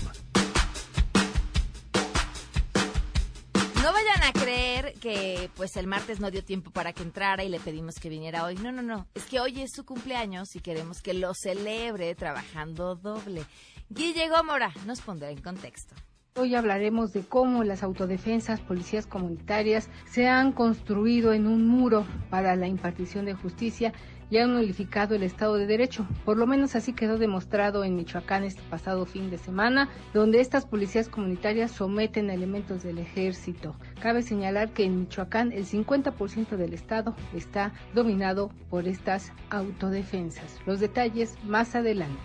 [3.82, 7.48] No vayan a creer que pues el martes no dio tiempo para que entrara y
[7.48, 8.56] le pedimos que viniera hoy.
[8.56, 9.08] No, no, no.
[9.14, 13.46] Es que hoy es su cumpleaños y queremos que lo celebre trabajando doble.
[13.88, 15.94] Guille Gómora nos pondrá en contexto.
[16.38, 22.54] Hoy hablaremos de cómo las autodefensas, policías comunitarias se han construido en un muro para
[22.56, 23.94] la impartición de justicia
[24.28, 26.06] y han nulificado el Estado de Derecho.
[26.26, 30.66] Por lo menos así quedó demostrado en Michoacán este pasado fin de semana, donde estas
[30.66, 33.74] policías comunitarias someten a elementos del ejército.
[34.02, 40.58] Cabe señalar que en Michoacán el 50% del Estado está dominado por estas autodefensas.
[40.66, 42.20] Los detalles más adelante.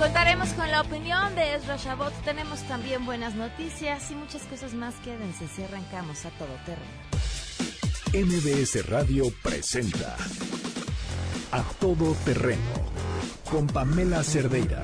[0.00, 2.14] Contaremos con la opinión de Ezra Shabot.
[2.24, 4.94] Tenemos también buenas noticias y muchas cosas más.
[5.04, 6.88] Quédense si arrancamos a todo terreno.
[8.14, 10.16] MBS Radio presenta
[11.52, 12.62] A Todo Terreno
[13.50, 14.82] con Pamela Cerdeira.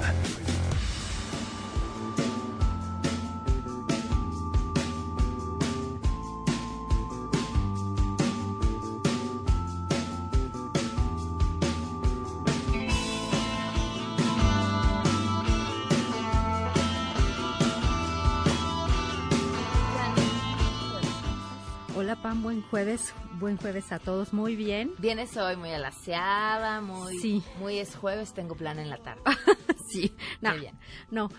[21.96, 24.92] Hola Pam, buen jueves, buen jueves a todos, muy bien.
[24.98, 27.42] Vienes hoy muy alaciada, muy, Sí.
[27.58, 29.22] muy es jueves, tengo plan en la tarde.
[29.88, 30.74] sí, no, Muy bien.
[31.10, 31.30] no.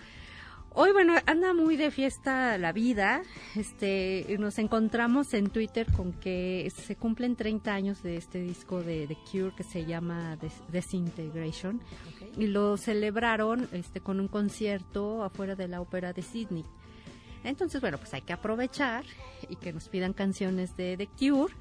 [0.80, 3.22] Hoy, bueno, anda muy de fiesta la vida.
[3.56, 9.06] Este, nos encontramos en Twitter con que se cumplen 30 años de este disco de
[9.06, 11.80] The Cure que se llama Des- Desintegration
[12.36, 16.64] y lo celebraron este con un concierto afuera de la ópera de Sydney.
[17.44, 19.04] Entonces, bueno, pues hay que aprovechar
[19.48, 21.54] y que nos pidan canciones de The Cure.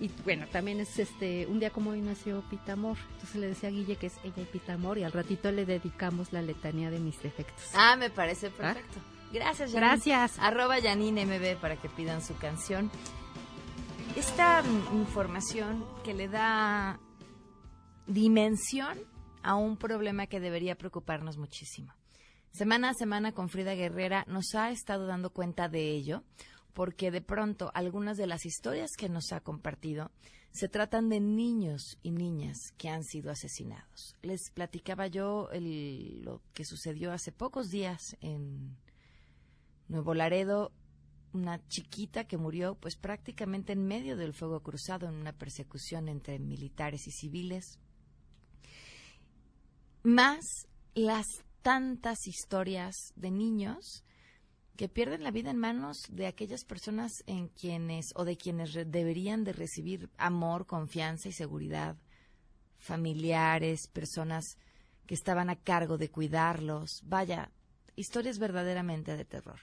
[0.00, 2.96] Y bueno, también es este un día como hoy nació Pita Amor.
[3.14, 5.66] Entonces le decía a Guille que es ella y Pita Amor y al ratito le
[5.66, 7.64] dedicamos la letanía de mis defectos.
[7.74, 9.00] Ah, me parece perfecto.
[9.32, 9.88] Gracias, Janine.
[9.88, 10.38] Gracias.
[10.38, 12.90] Arroba Janine MB para que pidan su canción.
[14.16, 16.98] Esta mm, información que le da
[18.06, 18.98] dimensión
[19.42, 21.92] a un problema que debería preocuparnos muchísimo.
[22.52, 26.24] Semana a semana con Frida Guerrera nos ha estado dando cuenta de ello,
[26.72, 30.10] porque de pronto algunas de las historias que nos ha compartido
[30.50, 34.16] se tratan de niños y niñas que han sido asesinados.
[34.22, 38.76] Les platicaba yo lo que sucedió hace pocos días en
[39.88, 40.72] Nuevo Laredo,
[41.32, 46.38] una chiquita que murió pues prácticamente en medio del fuego cruzado en una persecución entre
[46.38, 47.78] militares y civiles.
[50.02, 51.26] Más las
[51.68, 54.02] tantas historias de niños
[54.78, 59.44] que pierden la vida en manos de aquellas personas en quienes o de quienes deberían
[59.44, 61.98] de recibir amor, confianza y seguridad,
[62.78, 64.56] familiares, personas
[65.06, 67.50] que estaban a cargo de cuidarlos, vaya,
[67.96, 69.60] historias verdaderamente de terror.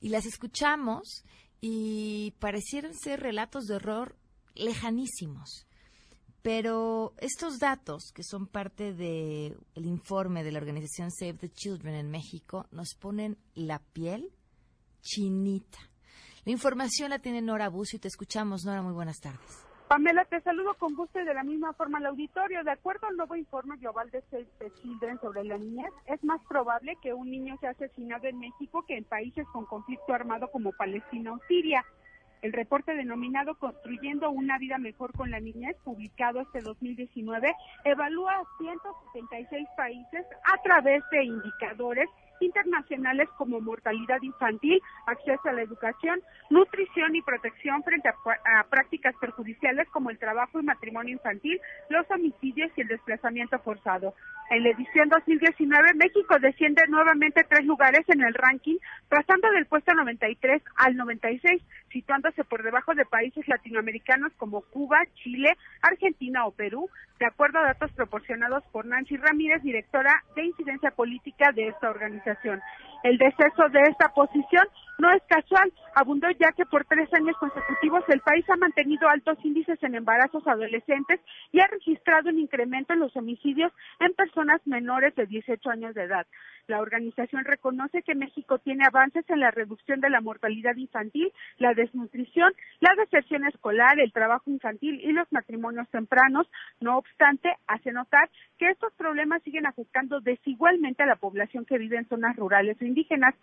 [0.00, 1.22] Y las escuchamos
[1.60, 4.16] y parecieran ser relatos de horror
[4.56, 5.67] lejanísimos.
[6.48, 9.54] Pero estos datos, que son parte del
[9.84, 14.32] informe de la organización Save the Children en México, nos ponen la piel
[15.02, 15.76] chinita.
[16.46, 18.80] La información la tiene Nora Bucio y te escuchamos, Nora.
[18.80, 19.62] Muy buenas tardes.
[19.88, 22.64] Pamela, te saludo con gusto y de la misma forma al auditorio.
[22.64, 26.40] De acuerdo al nuevo informe global de Save the Children sobre la niñez, es más
[26.48, 30.72] probable que un niño sea asesinado en México que en países con conflicto armado como
[30.72, 31.84] Palestina o Siria.
[32.42, 37.52] El reporte denominado Construyendo una vida mejor con la niñez, publicado este 2019,
[37.84, 42.08] evalúa a 176 países a través de indicadores
[42.40, 49.14] internacionales como mortalidad infantil, acceso a la educación, nutrición y protección frente a, a prácticas
[49.20, 54.14] perjudiciales como el trabajo y matrimonio infantil, los homicidios y el desplazamiento forzado.
[54.50, 58.76] En la edición 2019, México desciende nuevamente tres lugares en el ranking,
[59.10, 65.54] pasando del puesto 93 al 96, situándose por debajo de países latinoamericanos como Cuba, Chile,
[65.82, 66.88] Argentina o Perú,
[67.18, 72.62] de acuerdo a datos proporcionados por Nancy Ramírez, directora de incidencia política de esta organización.
[73.02, 74.66] El deceso de esta posición
[74.98, 79.38] no es casual, abundó ya que por tres años consecutivos el país ha mantenido altos
[79.44, 81.20] índices en embarazos adolescentes
[81.52, 86.02] y ha registrado un incremento en los homicidios en personas menores de 18 años de
[86.02, 86.26] edad.
[86.66, 91.72] La organización reconoce que México tiene avances en la reducción de la mortalidad infantil, la
[91.72, 96.46] desnutrición, la deserción escolar, el trabajo infantil y los matrimonios tempranos.
[96.80, 98.28] No obstante, hace notar
[98.58, 102.84] que estos problemas siguen afectando desigualmente a la población que vive en zonas rurales o
[102.84, 103.34] indígenas.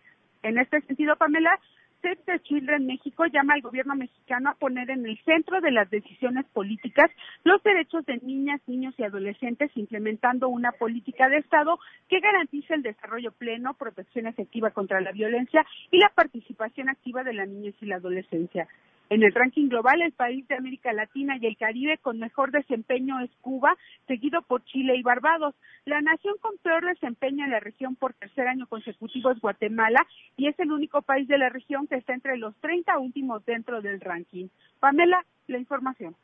[0.45, 1.59] En este sentido, Pamela,
[2.03, 5.89] Save the Children México llama al gobierno mexicano a poner en el centro de las
[5.89, 7.09] decisiones políticas
[7.43, 12.83] los derechos de niñas, niños y adolescentes, implementando una política de Estado que garantice el
[12.83, 17.87] desarrollo pleno, protección efectiva contra la violencia y la participación activa de la niñez y
[17.87, 18.67] la adolescencia.
[19.09, 23.19] En el ranking global, el país de América Latina y el Caribe con mejor desempeño
[23.19, 23.75] es Cuba,
[24.07, 25.53] seguido por Chile y Barbados.
[25.85, 30.05] La nación con peor desempeño en la región por tercer año consecutivo es Guatemala
[30.37, 33.81] y es el único país de la región que está entre los 30 últimos dentro
[33.81, 34.47] del ranking.
[34.79, 36.15] Pamela, la información.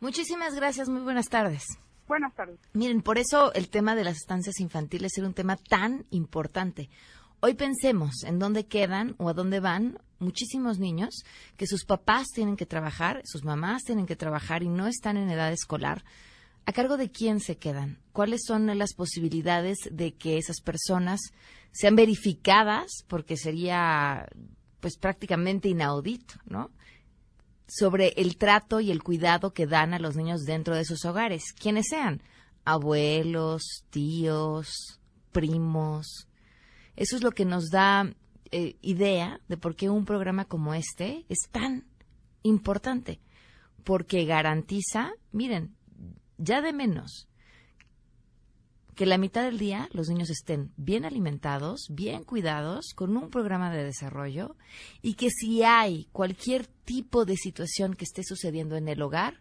[0.00, 1.64] Muchísimas gracias, muy buenas tardes.
[2.08, 2.58] Buenas tardes.
[2.72, 6.88] Miren, por eso el tema de las estancias infantiles era un tema tan importante.
[7.44, 11.24] Hoy pensemos en dónde quedan o a dónde van muchísimos niños
[11.56, 15.28] que sus papás tienen que trabajar, sus mamás tienen que trabajar y no están en
[15.28, 16.04] edad escolar.
[16.66, 17.98] ¿A cargo de quién se quedan?
[18.12, 21.18] ¿Cuáles son las posibilidades de que esas personas
[21.72, 23.02] sean verificadas?
[23.08, 24.28] Porque sería
[24.78, 26.70] pues prácticamente inaudito, ¿no?
[27.66, 31.52] Sobre el trato y el cuidado que dan a los niños dentro de sus hogares,
[31.58, 32.22] quienes sean,
[32.64, 35.00] abuelos, tíos,
[35.32, 36.28] primos.
[36.96, 38.14] Eso es lo que nos da
[38.50, 41.86] eh, idea de por qué un programa como este es tan
[42.42, 43.20] importante.
[43.84, 45.74] Porque garantiza, miren,
[46.38, 47.28] ya de menos,
[48.94, 53.72] que la mitad del día los niños estén bien alimentados, bien cuidados, con un programa
[53.72, 54.56] de desarrollo
[55.00, 59.40] y que si hay cualquier tipo de situación que esté sucediendo en el hogar,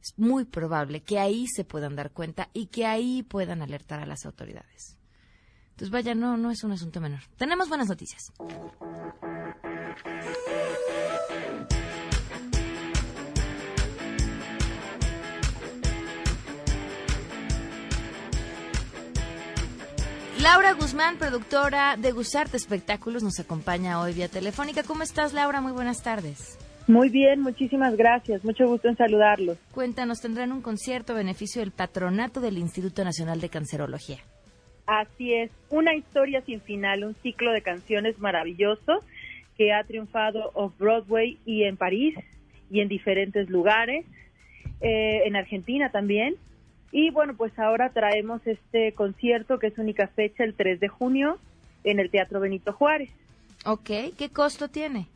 [0.00, 4.06] es muy probable que ahí se puedan dar cuenta y que ahí puedan alertar a
[4.06, 4.98] las autoridades.
[5.72, 7.20] Entonces, vaya, no, no es un asunto menor.
[7.36, 8.32] Tenemos buenas noticias.
[20.42, 24.82] Laura Guzmán, productora de Gusarte Espectáculos, nos acompaña hoy vía telefónica.
[24.82, 25.60] ¿Cómo estás, Laura?
[25.60, 26.58] Muy buenas tardes.
[26.88, 28.44] Muy bien, muchísimas gracias.
[28.44, 29.56] Mucho gusto en saludarlos.
[29.72, 34.18] Cuéntanos, tendrán un concierto a beneficio del patronato del Instituto Nacional de Cancerología.
[35.00, 39.02] Así es, una historia sin final, un ciclo de canciones maravilloso
[39.56, 42.14] que ha triunfado off Broadway y en París
[42.70, 44.04] y en diferentes lugares,
[44.82, 46.34] eh, en Argentina también.
[46.90, 51.38] Y bueno, pues ahora traemos este concierto que es única fecha el 3 de junio
[51.84, 53.08] en el Teatro Benito Juárez.
[53.64, 53.88] Ok,
[54.18, 55.06] ¿qué costo tiene?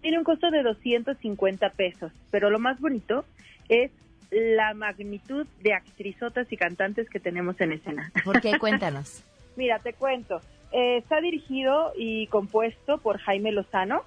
[0.00, 3.24] Tiene un costo de 250 pesos, pero lo más bonito
[3.68, 3.90] es
[4.32, 8.10] la magnitud de actrizotas y cantantes que tenemos en escena.
[8.24, 8.58] ¿Por qué?
[8.58, 9.22] Cuéntanos.
[9.56, 10.40] Mira, te cuento.
[10.72, 14.02] Eh, está dirigido y compuesto por Jaime Lozano.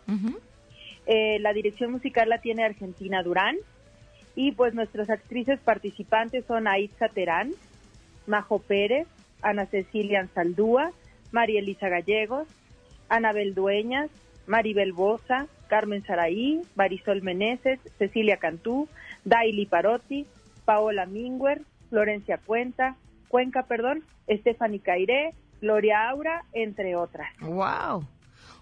[1.06, 3.56] Eh, la dirección musical la tiene Argentina Durán.
[4.36, 7.54] Y pues nuestras actrices participantes son Aitza Terán,
[8.26, 9.08] Majo Pérez,
[9.42, 10.92] Ana Cecilia Ansaldúa,
[11.32, 12.48] María Elisa Gallegos,
[13.08, 14.10] Anabel Dueñas,
[14.48, 18.90] Maribel Bosa, Carmen Saraí, Marisol Meneses, Cecilia Cantú,
[19.26, 20.26] Daily Parotti,
[20.64, 22.96] Paola Minguer, Florencia Cuenta,
[23.28, 25.32] Cuenca, perdón, Stephanie Cairé,
[25.62, 27.28] Gloria Aura, entre otras.
[27.42, 28.08] ¡Wow!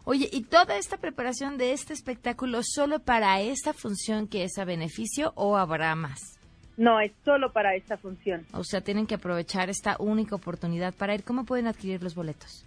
[0.06, 4.66] Oye, ¿y toda esta preparación de este espectáculo solo para esta función que es a
[4.66, 6.40] beneficio o habrá más?
[6.76, 8.46] No, es solo para esta función.
[8.52, 11.24] O sea, tienen que aprovechar esta única oportunidad para ir.
[11.24, 12.66] ¿Cómo pueden adquirir los boletos?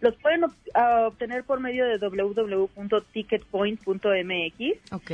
[0.00, 0.44] Los pueden
[0.74, 4.92] ah, obtener por medio de www.ticketpoint.mx.
[4.92, 5.10] Ok.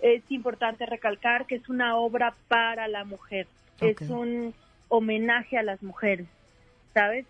[0.00, 3.46] Es importante recalcar que es una obra para la mujer.
[3.80, 4.54] Es un
[4.88, 6.26] homenaje a las mujeres,
[6.92, 7.26] ¿sabes?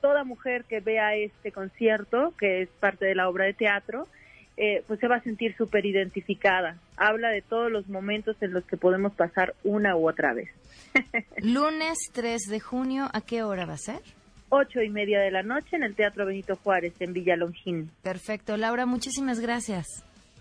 [0.00, 4.08] Toda mujer que vea este concierto, que es parte de la obra de teatro,
[4.56, 6.78] eh, pues se va a sentir súper identificada.
[6.96, 10.50] Habla de todos los momentos en los que podemos pasar una u otra vez.
[11.38, 14.00] Lunes 3 de junio, ¿a qué hora va a ser?
[14.54, 17.90] Ocho y media de la noche en el Teatro Benito Juárez, en Villa Longín.
[18.02, 18.56] Perfecto.
[18.58, 19.86] Laura, muchísimas gracias.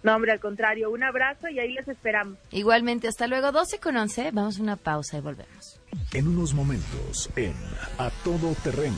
[0.03, 2.37] No, hombre, al contrario, un abrazo y ahí les esperamos.
[2.51, 4.31] Igualmente, hasta luego, 12 con 11.
[4.31, 5.79] Vamos a una pausa y volvemos.
[6.11, 7.53] En unos momentos, en
[7.97, 8.97] A Todo Terreno.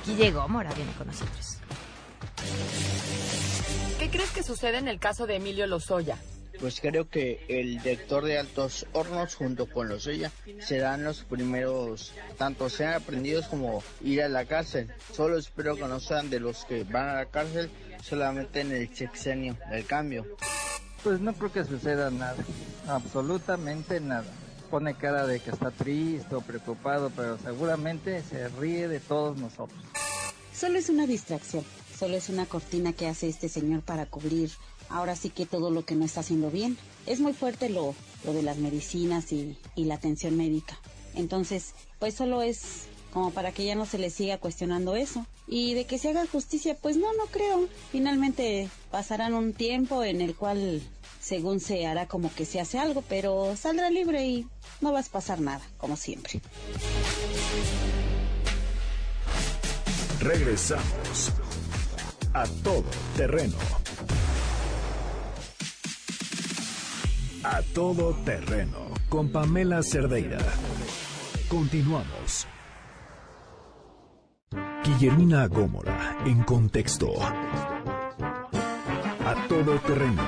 [0.00, 1.58] Aquí llegó, Mora viene con nosotros.
[4.00, 6.16] ¿Qué crees que sucede en el caso de Emilio Lozoya?
[6.60, 12.12] Pues creo que el director de Altos Hornos junto con los ella serán los primeros,
[12.36, 14.92] tanto sean aprendidos como ir a la cárcel.
[15.12, 17.70] Solo espero que no sean de los que van a la cárcel
[18.02, 20.26] solamente en el sexenio del cambio.
[21.02, 22.36] Pues no creo que suceda nada,
[22.86, 24.30] absolutamente nada.
[24.70, 29.80] Pone cara de que está triste o preocupado, pero seguramente se ríe de todos nosotros.
[30.54, 31.64] Solo es una distracción,
[31.98, 34.50] solo es una cortina que hace este señor para cubrir
[34.90, 36.76] ahora sí que todo lo que no está haciendo bien.
[37.06, 37.94] Es muy fuerte lo,
[38.24, 40.78] lo de las medicinas y, y la atención médica.
[41.14, 45.26] Entonces, pues solo es como para que ya no se le siga cuestionando eso.
[45.46, 47.68] Y de que se haga justicia, pues no, no creo.
[47.90, 50.80] Finalmente pasarán un tiempo en el cual
[51.20, 54.46] según se hará como que se hace algo, pero saldrá libre y
[54.80, 56.40] no vas a pasar nada, como siempre.
[60.20, 61.32] Regresamos
[62.32, 62.84] a todo
[63.16, 63.56] terreno.
[67.42, 70.38] A todo terreno con Pamela Cerdeira.
[71.48, 72.46] Continuamos.
[74.84, 77.08] Guillermina Gómora en contexto.
[79.24, 80.22] A todo terreno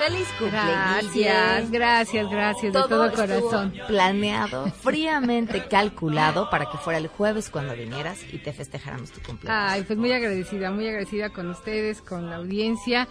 [0.00, 3.74] Feliz Gracias, gracias, gracias de todo corazón.
[3.86, 9.72] Planeado, fríamente calculado para que fuera el jueves cuando vinieras y te festejáramos tu cumpleaños.
[9.72, 13.08] Ay, pues muy agradecida, muy agradecida con ustedes, con la audiencia,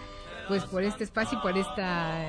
[0.49, 2.25] pues por este espacio y por esta,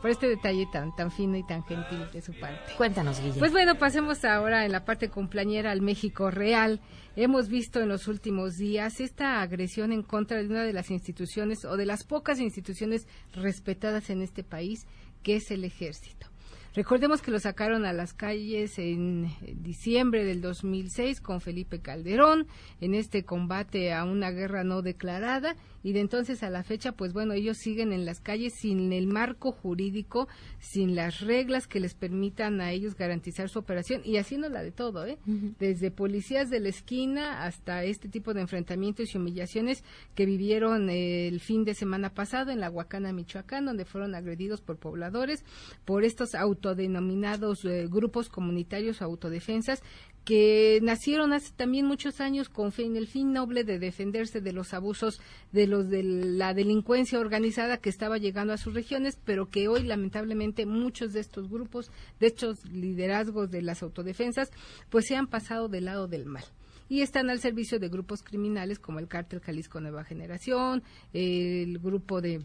[0.00, 2.72] por este detalle tan, tan fino y tan gentil de su parte.
[2.76, 3.40] Cuéntanos, Guillermo.
[3.40, 6.80] Pues bueno, pasemos ahora en la parte cumpleañera al México real.
[7.16, 11.64] Hemos visto en los últimos días esta agresión en contra de una de las instituciones
[11.64, 14.86] o de las pocas instituciones respetadas en este país,
[15.24, 16.28] que es el ejército.
[16.76, 22.46] Recordemos que lo sacaron a las calles en diciembre del 2006 con Felipe Calderón
[22.82, 25.56] en este combate a una guerra no declarada
[25.86, 29.06] y de entonces a la fecha, pues bueno, ellos siguen en las calles sin el
[29.06, 30.26] marco jurídico,
[30.58, 35.06] sin las reglas que les permitan a ellos garantizar su operación y haciéndola de todo,
[35.06, 35.16] ¿eh?
[35.60, 39.84] Desde policías de la esquina hasta este tipo de enfrentamientos y humillaciones
[40.16, 44.78] que vivieron el fin de semana pasado en la Huacana, Michoacán, donde fueron agredidos por
[44.78, 45.44] pobladores,
[45.84, 49.84] por estos autodenominados eh, grupos comunitarios autodefensas
[50.26, 54.74] que nacieron hace también muchos años con fin, el fin noble de defenderse de los
[54.74, 55.20] abusos
[55.52, 59.84] de los de la delincuencia organizada que estaba llegando a sus regiones, pero que hoy
[59.84, 64.50] lamentablemente muchos de estos grupos, de estos liderazgos de las autodefensas,
[64.90, 66.44] pues se han pasado del lado del mal
[66.88, 72.20] y están al servicio de grupos criminales como el Cártel Jalisco Nueva Generación, el grupo
[72.20, 72.44] de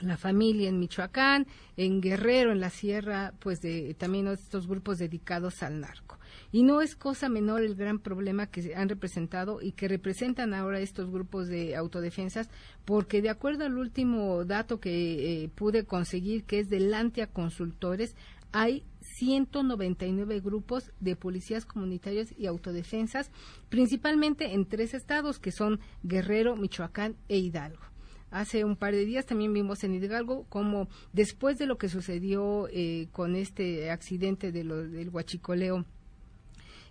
[0.00, 1.46] la familia en Michoacán,
[1.76, 6.19] en Guerrero, en la sierra, pues de también estos grupos dedicados al narco.
[6.52, 10.80] Y no es cosa menor el gran problema que han representado y que representan ahora
[10.80, 12.48] estos grupos de autodefensas,
[12.84, 18.16] porque de acuerdo al último dato que eh, pude conseguir, que es de Lantia Consultores,
[18.52, 23.30] hay 199 grupos de policías comunitarios y autodefensas,
[23.68, 27.82] principalmente en tres estados que son Guerrero, Michoacán e Hidalgo.
[28.30, 32.68] Hace un par de días también vimos en Hidalgo como después de lo que sucedió
[32.70, 35.84] eh, con este accidente de del huachicoleo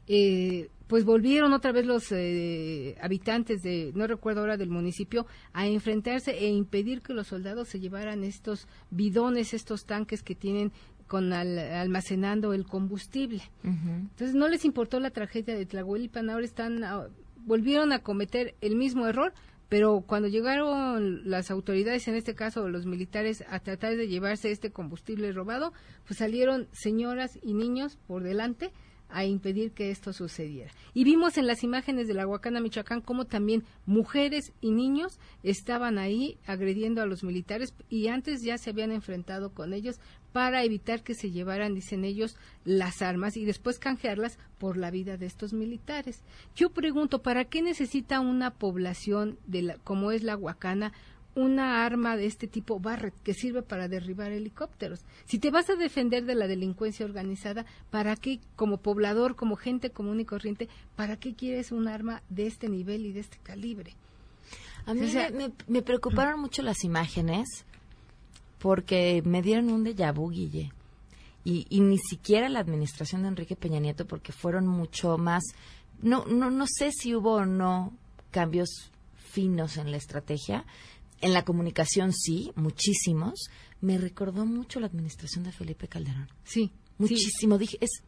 [0.10, 5.68] eh, pues volvieron otra vez los eh, habitantes de, no recuerdo ahora del municipio, a
[5.68, 10.72] enfrentarse e impedir que los soldados se llevaran estos bidones, estos tanques que tienen
[11.06, 13.44] con almacenando el combustible.
[13.64, 17.08] Entonces no les importó la tragedia de Tlahuelipan, ahora están, ah,
[17.46, 19.34] volvieron a cometer el mismo error,
[19.70, 24.72] pero cuando llegaron las autoridades, en este caso los militares, a tratar de llevarse este
[24.72, 25.72] combustible robado,
[26.08, 28.72] pues salieron señoras y niños por delante
[29.10, 30.72] a impedir que esto sucediera.
[30.94, 35.98] Y vimos en las imágenes de la Huacana, Michoacán, cómo también mujeres y niños estaban
[35.98, 40.00] ahí agrediendo a los militares y antes ya se habían enfrentado con ellos
[40.32, 45.18] para evitar que se llevaran, dicen ellos, las armas y después canjearlas por la vida
[45.18, 46.24] de estos militares.
[46.56, 50.94] Yo pregunto, ¿para qué necesita una población de la, como es la Huacana
[51.40, 55.00] una arma de este tipo Barrett que sirve para derribar helicópteros.
[55.26, 59.90] Si te vas a defender de la delincuencia organizada, ¿para qué, como poblador, como gente
[59.90, 63.96] común y corriente, para qué quieres un arma de este nivel y de este calibre?
[64.86, 65.02] A mí
[65.68, 67.48] me, preocuparon mucho las imágenes
[68.60, 70.72] porque me dieron un déjà vu, Guille.
[71.46, 75.44] Y, y ni siquiera la administración de Enrique Peña Nieto, porque fueron mucho más.
[76.02, 77.94] No, no, no sé si hubo o no
[78.32, 78.92] cambios
[79.30, 80.66] finos en la estrategia,
[81.22, 83.50] en la comunicación sí, muchísimos.
[83.82, 86.28] Me recordó mucho la administración de Felipe Calderón.
[86.44, 86.72] Sí.
[86.98, 87.58] Muchísimo.
[87.58, 88.04] Dije, es,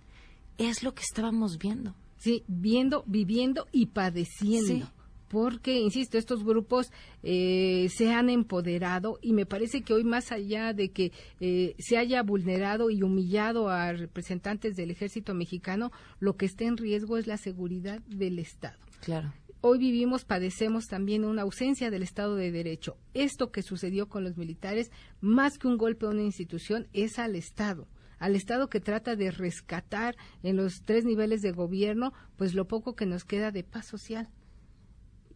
[0.58, 1.96] es lo que estábamos viendo.
[2.18, 4.92] Sí, viendo, viviendo y padeciendo.
[5.30, 6.92] Porque, insisto, estos grupos
[7.24, 11.98] eh, se han empoderado y me parece que hoy más allá de que eh, se
[11.98, 17.28] haya vulnerado y humillado a representantes del ejército mexicano, lo que está en riesgo es
[17.28, 18.78] la seguridad del Estado.
[19.00, 22.98] Claro hoy vivimos, padecemos también una ausencia del Estado de Derecho.
[23.14, 24.92] Esto que sucedió con los militares,
[25.22, 27.88] más que un golpe a una institución, es al Estado
[28.22, 32.96] al Estado que trata de rescatar en los tres niveles de gobierno, pues lo poco
[32.96, 34.30] que nos queda de paz social.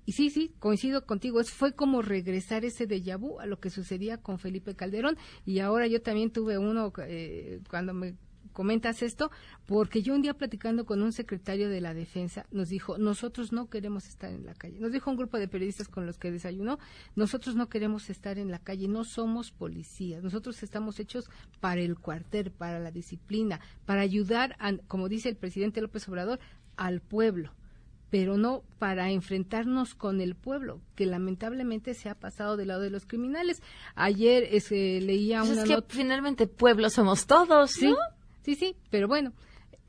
[0.06, 3.72] Y sí, sí, coincido contigo, es, fue como regresar ese déjà vu a lo que
[3.72, 8.14] sucedía con Felipe Calderón y ahora yo también tuve uno eh, cuando me
[8.56, 9.30] comentas esto,
[9.66, 13.70] porque yo un día platicando con un secretario de la defensa nos dijo, nosotros no
[13.70, 14.80] queremos estar en la calle.
[14.80, 16.80] Nos dijo un grupo de periodistas con los que desayunó,
[17.16, 22.00] nosotros no queremos estar en la calle, no somos policías, nosotros estamos hechos para el
[22.00, 24.56] cuartel, para la disciplina, para ayudar,
[24.88, 26.40] como dice el presidente López Obrador,
[26.78, 27.52] al pueblo
[28.10, 32.90] pero no para enfrentarnos con el pueblo, que lamentablemente se ha pasado del lado de
[32.90, 33.62] los criminales.
[33.96, 37.94] Ayer ese, leía pues una es que finalmente pueblo somos todos, ¿sí?
[38.46, 39.34] Sí, sí, pero bueno,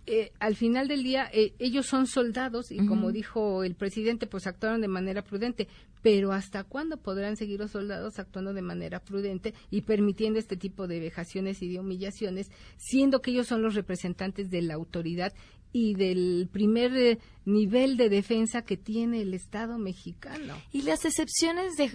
[0.07, 4.47] eh, al final del día eh, ellos son soldados y como dijo el presidente, pues
[4.47, 5.69] actuaron de manera prudente,
[6.01, 10.87] pero ¿hasta cuándo podrán seguir los soldados actuando de manera prudente y permitiendo este tipo
[10.87, 15.35] de vejaciones y de humillaciones, siendo que ellos son los representantes de la autoridad
[15.71, 20.55] y del primer eh, nivel de defensa que tiene el Estado mexicano?
[20.73, 21.91] Y las excepciones de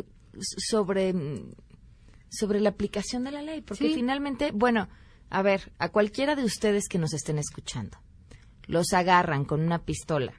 [0.70, 1.16] sobre
[2.30, 4.88] sobre la aplicación de la ley, porque finalmente, bueno,
[5.32, 7.98] a ver, a cualquiera de ustedes que nos estén escuchando,
[8.68, 10.34] los agarran con una pistola,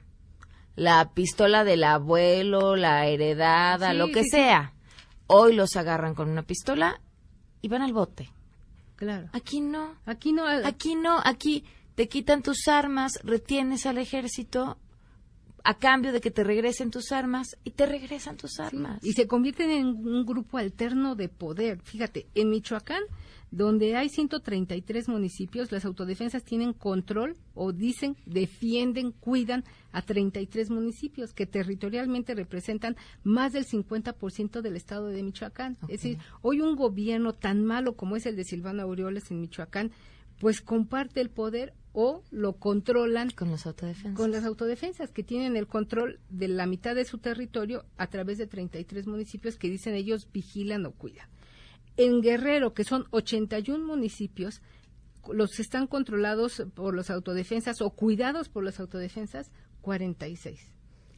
[0.75, 4.73] la pistola del abuelo, la heredada, lo que sea.
[5.27, 7.01] Hoy los agarran con una pistola
[7.61, 8.29] y van al bote.
[8.95, 9.29] Claro.
[9.33, 9.95] Aquí no.
[10.05, 10.45] Aquí no.
[10.45, 11.19] Aquí no.
[11.23, 14.77] Aquí te quitan tus armas, retienes al ejército
[15.63, 18.99] a cambio de que te regresen tus armas y te regresan tus armas.
[19.03, 21.81] y se convierten en un grupo alterno de poder.
[21.81, 23.03] Fíjate, en Michoacán
[23.53, 31.33] donde hay 133 municipios, las autodefensas tienen control o dicen, defienden, cuidan a 33 municipios
[31.35, 35.77] que territorialmente representan más del 50% del estado de Michoacán.
[35.83, 39.91] Es decir, hoy un gobierno tan malo como es el de Silvano Aureoles en Michoacán,
[40.39, 44.17] pues comparte el poder o lo controlan con las autodefensas.
[44.17, 48.39] Con las autodefensas que tienen el control de la mitad de su territorio a través
[48.39, 51.29] de 33 municipios que dicen ellos vigilan o cuidan.
[51.95, 54.61] En Guerrero, que son 81 municipios,
[55.31, 59.51] los están controlados por las autodefensas o cuidados por las autodefensas,
[59.81, 60.71] 46.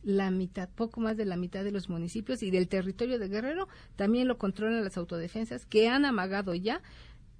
[0.03, 3.67] La mitad, poco más de la mitad de los municipios y del territorio de Guerrero
[3.95, 6.81] también lo controlan las autodefensas que han amagado ya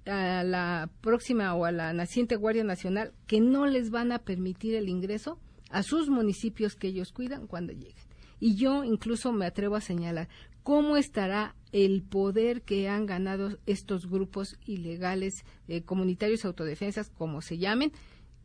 [0.06, 4.74] a la próxima o a la naciente Guardia Nacional que no les van a permitir
[4.74, 5.38] el ingreso
[5.70, 8.06] a sus municipios que ellos cuidan cuando lleguen.
[8.38, 10.28] Y yo incluso me atrevo a señalar
[10.62, 17.58] cómo estará el poder que han ganado estos grupos ilegales, eh, comunitarios autodefensas, como se
[17.58, 17.92] llamen,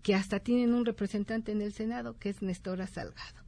[0.02, 3.40] que hasta tienen un representante en el Senado, que es Nestora Salgado.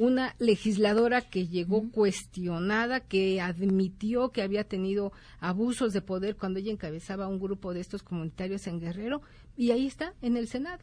[0.00, 6.72] Una legisladora que llegó cuestionada, que admitió que había tenido abusos de poder cuando ella
[6.72, 9.20] encabezaba un grupo de estos comunitarios en Guerrero,
[9.58, 10.82] y ahí está, en el Senado.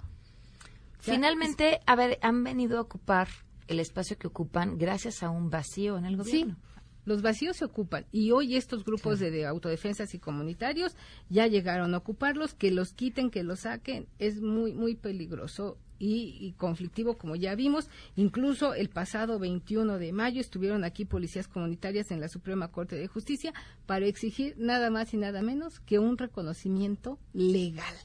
[0.99, 3.27] Finalmente, a ver, han venido a ocupar
[3.67, 6.53] el espacio que ocupan gracias a un vacío en el gobierno.
[6.53, 10.95] Sí, los vacíos se ocupan y hoy estos grupos de, autodefensas y comunitarios
[11.27, 16.53] ya llegaron a ocuparlos, que los quiten, que los saquen, es muy, muy peligroso y,
[16.57, 17.89] conflictivo, como ya vimos.
[18.15, 23.07] Incluso el pasado 21 de mayo estuvieron aquí policías comunitarias en la Suprema Corte de
[23.07, 23.53] Justicia
[23.85, 27.95] para exigir nada más y nada menos que un reconocimiento legal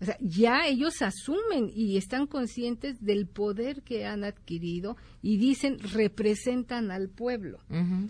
[0.00, 5.78] o sea, ya ellos asumen y están conscientes del poder que han adquirido y dicen
[5.78, 7.60] representan al pueblo.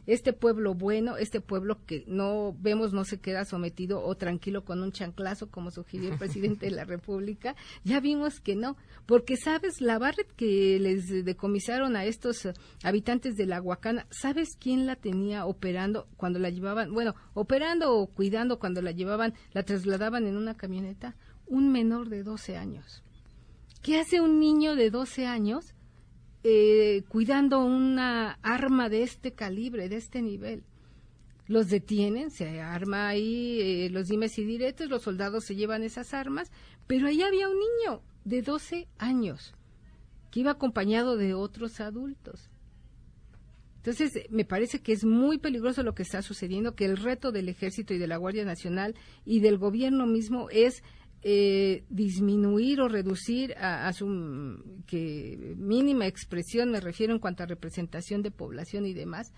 [0.06, 4.82] Este pueblo bueno, este pueblo que no vemos no se queda sometido o tranquilo con
[4.82, 7.54] un chanclazo como sugirió el presidente de la República.
[7.84, 12.48] Ya vimos que no, porque sabes la Barret que les decomisaron a estos
[12.82, 18.08] habitantes de la Huacana, ¿sabes quién la tenía operando cuando la llevaban, bueno, operando o
[18.08, 21.14] cuidando cuando la llevaban, la trasladaban en una camioneta?
[21.46, 23.02] Un menor de 12 años.
[23.82, 25.74] ¿Qué hace un niño de 12 años
[26.42, 30.64] eh, cuidando una arma de este calibre, de este nivel?
[31.46, 36.14] Los detienen, se arma ahí eh, los dimes y diretes, los soldados se llevan esas
[36.14, 36.50] armas,
[36.86, 39.54] pero ahí había un niño de 12 años
[40.30, 42.50] que iba acompañado de otros adultos.
[43.76, 47.48] Entonces, me parece que es muy peligroso lo que está sucediendo, que el reto del
[47.48, 50.82] Ejército y de la Guardia Nacional y del gobierno mismo es
[51.22, 58.22] eh, disminuir o reducir a, su que mínima expresión, me refiero en cuanto a representación
[58.22, 59.32] de población y demás,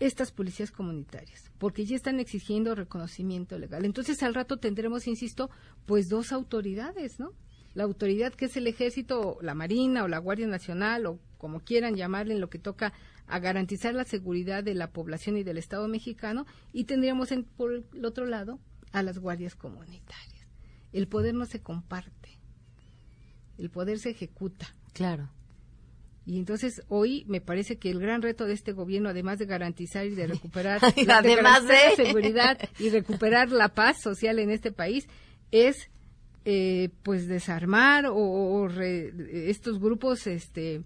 [0.00, 3.84] estas policías comunitarias, porque ya están exigiendo reconocimiento legal.
[3.84, 5.50] Entonces al rato tendremos, insisto,
[5.86, 7.32] pues dos autoridades, ¿no?
[7.74, 11.96] La autoridad que es el ejército, la Marina o la Guardia Nacional o como quieran
[11.96, 12.92] llamarle en lo que toca
[13.26, 18.04] a garantizar la seguridad de la población y del Estado mexicano y tendríamos por el
[18.04, 18.58] otro lado
[18.92, 20.41] a las guardias comunitarias
[20.92, 22.38] el poder no se comparte,
[23.58, 24.74] el poder se ejecuta.
[24.92, 25.30] Claro.
[26.24, 30.06] Y entonces hoy me parece que el gran reto de este gobierno, además de garantizar
[30.06, 35.08] y de recuperar además de, la seguridad y recuperar la paz social en este país,
[35.50, 35.90] es
[36.44, 40.82] eh, pues desarmar o, estos grupos, este,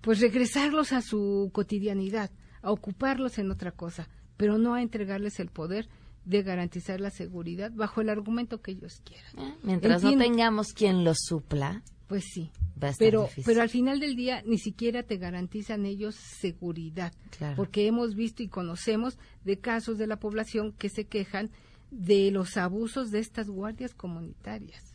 [0.00, 2.30] pues regresarlos a su cotidianidad,
[2.62, 5.88] a ocuparlos en otra cosa, pero no a entregarles el poder
[6.24, 9.38] de garantizar la seguridad bajo el argumento que ellos quieran.
[9.38, 12.50] Eh, mientras no tengamos quien los supla, pues sí.
[12.98, 17.12] pero, pero al final del día ni siquiera te garantizan ellos seguridad,
[17.56, 21.50] porque hemos visto y conocemos de casos de la población que se quejan
[21.90, 24.89] de los abusos de estas guardias comunitarias.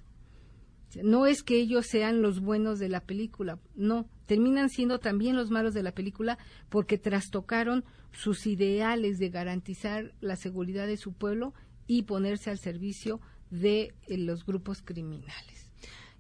[1.04, 5.52] No es que ellos sean los buenos de la película, no, terminan siendo también los
[5.52, 6.38] malos de la película
[6.70, 11.54] porque trastocaron sus ideales de garantizar la seguridad de su pueblo
[11.88, 15.55] y ponerse al servicio de eh, los grupos criminales.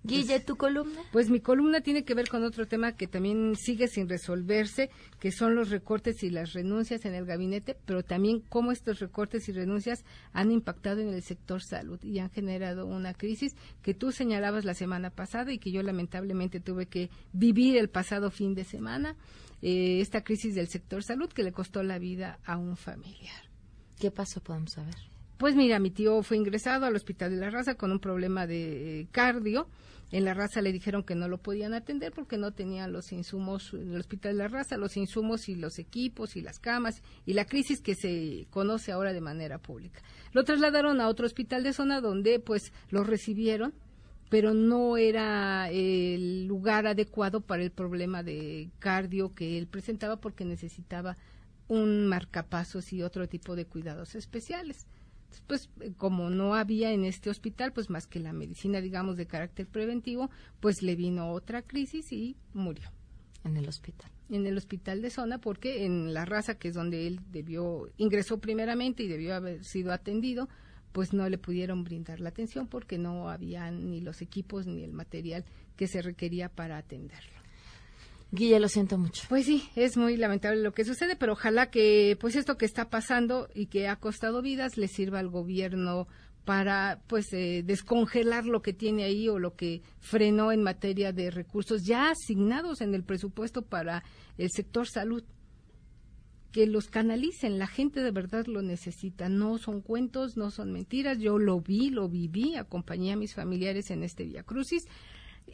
[0.05, 1.01] Guille, ¿tu columna?
[1.11, 4.89] Pues mi columna tiene que ver con otro tema que también sigue sin resolverse,
[5.19, 9.49] que son los recortes y las renuncias en el gabinete, pero también cómo estos recortes
[9.49, 14.11] y renuncias han impactado en el sector salud y han generado una crisis que tú
[14.11, 18.63] señalabas la semana pasada y que yo lamentablemente tuve que vivir el pasado fin de
[18.63, 19.15] semana,
[19.61, 23.49] eh, esta crisis del sector salud que le costó la vida a un familiar.
[23.99, 24.41] ¿Qué pasó?
[24.41, 24.95] Podemos saber.
[25.37, 29.01] Pues mira, mi tío fue ingresado al Hospital de la Raza con un problema de
[29.01, 29.67] eh, cardio
[30.11, 33.73] en la raza le dijeron que no lo podían atender porque no tenían los insumos
[33.73, 37.33] en el hospital de la raza, los insumos y los equipos y las camas y
[37.33, 40.01] la crisis que se conoce ahora de manera pública.
[40.31, 43.73] Lo trasladaron a otro hospital de zona donde pues lo recibieron,
[44.29, 50.45] pero no era el lugar adecuado para el problema de cardio que él presentaba porque
[50.45, 51.17] necesitaba
[51.67, 54.85] un marcapasos y otro tipo de cuidados especiales
[55.47, 59.67] pues como no había en este hospital pues más que la medicina digamos de carácter
[59.67, 62.89] preventivo, pues le vino otra crisis y murió.
[63.43, 64.09] En el hospital.
[64.29, 68.39] En el hospital de zona porque en la raza que es donde él debió ingresó
[68.39, 70.49] primeramente y debió haber sido atendido,
[70.91, 74.93] pues no le pudieron brindar la atención porque no había ni los equipos ni el
[74.93, 75.43] material
[75.75, 77.34] que se requería para atenderlo.
[78.35, 79.23] Guille, lo siento mucho.
[79.29, 82.89] Pues sí, es muy lamentable lo que sucede, pero ojalá que pues esto que está
[82.89, 86.07] pasando y que ha costado vidas le sirva al gobierno
[86.45, 91.31] para pues eh, descongelar lo que tiene ahí o lo que frenó en materia de
[91.31, 94.03] recursos ya asignados en el presupuesto para
[94.37, 95.23] el sector salud
[96.55, 101.19] que los canalicen, la gente de verdad lo necesita, no son cuentos, no son mentiras,
[101.19, 104.87] yo lo vi, lo viví, acompañé a mis familiares en este Via Crucis,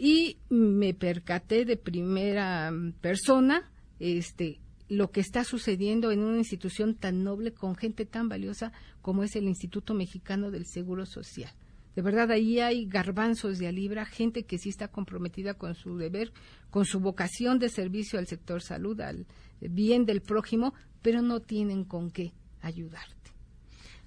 [0.03, 4.59] y me percaté de primera persona este
[4.89, 9.35] lo que está sucediendo en una institución tan noble con gente tan valiosa como es
[9.35, 11.53] el Instituto Mexicano del Seguro Social.
[11.95, 15.95] De verdad, ahí hay garbanzos de a libra, gente que sí está comprometida con su
[15.97, 16.33] deber,
[16.71, 19.27] con su vocación de servicio al sector salud, al
[19.61, 23.05] bien del prójimo, pero no tienen con qué ayudar.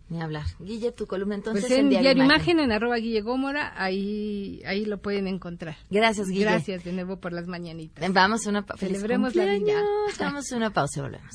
[0.08, 0.44] Ni hablar.
[0.58, 2.60] Guille, tu columna entonces pues en, Diario Imagen.
[2.60, 5.76] en arroba Guille Gómora, ahí, ahí lo pueden encontrar.
[5.90, 6.44] Gracias, Guille.
[6.44, 8.12] Gracias de nuevo por las mañanitas.
[8.12, 8.86] Vamos a una pausa.
[8.86, 9.82] Celebremos la vida.
[10.18, 11.34] Vamos a una pausa y volvemos.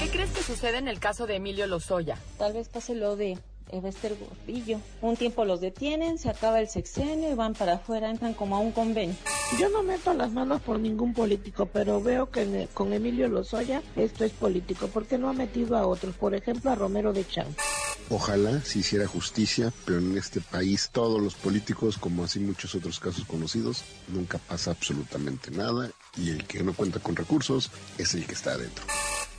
[0.00, 2.18] ¿Qué crees que sucede en el caso de Emilio Lozoya?
[2.38, 3.38] Tal vez pase lo de
[3.70, 4.80] Esther Gordillo.
[5.00, 8.60] Un tiempo los detienen, se acaba el sexenio y van para afuera, entran como a
[8.60, 9.16] un convenio.
[9.58, 14.24] Yo no meto las manos por ningún político, pero veo que con Emilio Lozoya esto
[14.24, 17.56] es político, porque no ha metido a otros, por ejemplo a Romero de Champs.
[18.10, 23.00] Ojalá se hiciera justicia, pero en este país todos los políticos, como así muchos otros
[23.00, 28.26] casos conocidos, nunca pasa absolutamente nada y el que no cuenta con recursos es el
[28.26, 28.84] que está adentro.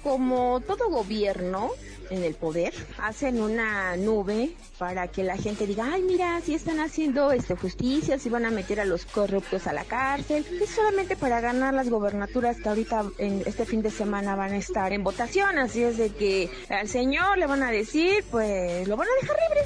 [0.04, 1.72] Como todo gobierno,
[2.10, 6.80] en el poder, hacen una nube para que la gente diga, ay, mira, si están
[6.80, 10.46] haciendo este, justicia, si van a meter a los corruptos a la cárcel.
[10.62, 14.58] Es solamente para ganar las gobernaturas que ahorita en este fin de semana van a
[14.58, 15.58] estar en votación.
[15.58, 19.38] Así es de que al señor le van a decir, pues lo van a dejar
[19.50, 19.62] libre.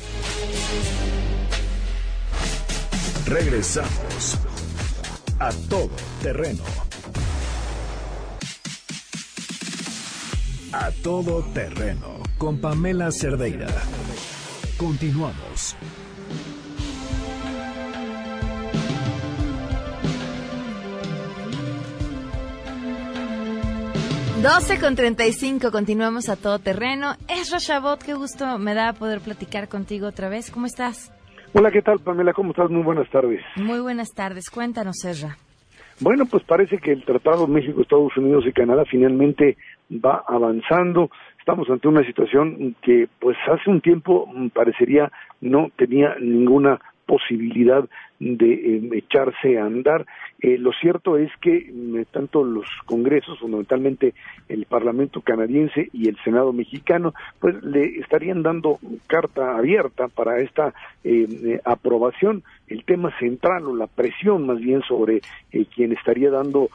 [3.25, 4.37] Regresamos
[5.39, 5.89] a todo
[6.21, 6.63] terreno.
[10.73, 13.67] A todo terreno con Pamela Cerdeira.
[14.77, 15.77] Continuamos.
[24.41, 27.15] 12 con 35, continuamos a todo terreno.
[27.29, 30.51] Es Chabot, qué gusto me da poder platicar contigo otra vez.
[30.51, 31.13] ¿Cómo estás?
[31.53, 32.33] Hola, ¿qué tal, Pamela?
[32.33, 32.69] ¿Cómo estás?
[32.69, 33.41] Muy buenas tardes.
[33.55, 34.49] Muy buenas tardes.
[34.49, 35.37] Cuéntanos, Ezra.
[35.99, 39.57] Bueno, pues parece que el Tratado México, Estados Unidos y Canadá finalmente
[39.91, 41.09] va avanzando.
[41.39, 47.85] Estamos ante una situación que pues hace un tiempo mm, parecería no tenía ninguna posibilidad
[48.19, 50.05] de eh, echarse a andar.
[50.39, 54.13] Eh, lo cierto es que eh, tanto los congresos, fundamentalmente
[54.49, 60.73] el Parlamento canadiense y el Senado mexicano, pues le estarían dando carta abierta para esta
[61.63, 62.43] aprobación.
[62.67, 65.21] El tema central o la presión más bien sobre
[65.73, 66.69] quien estaría dando,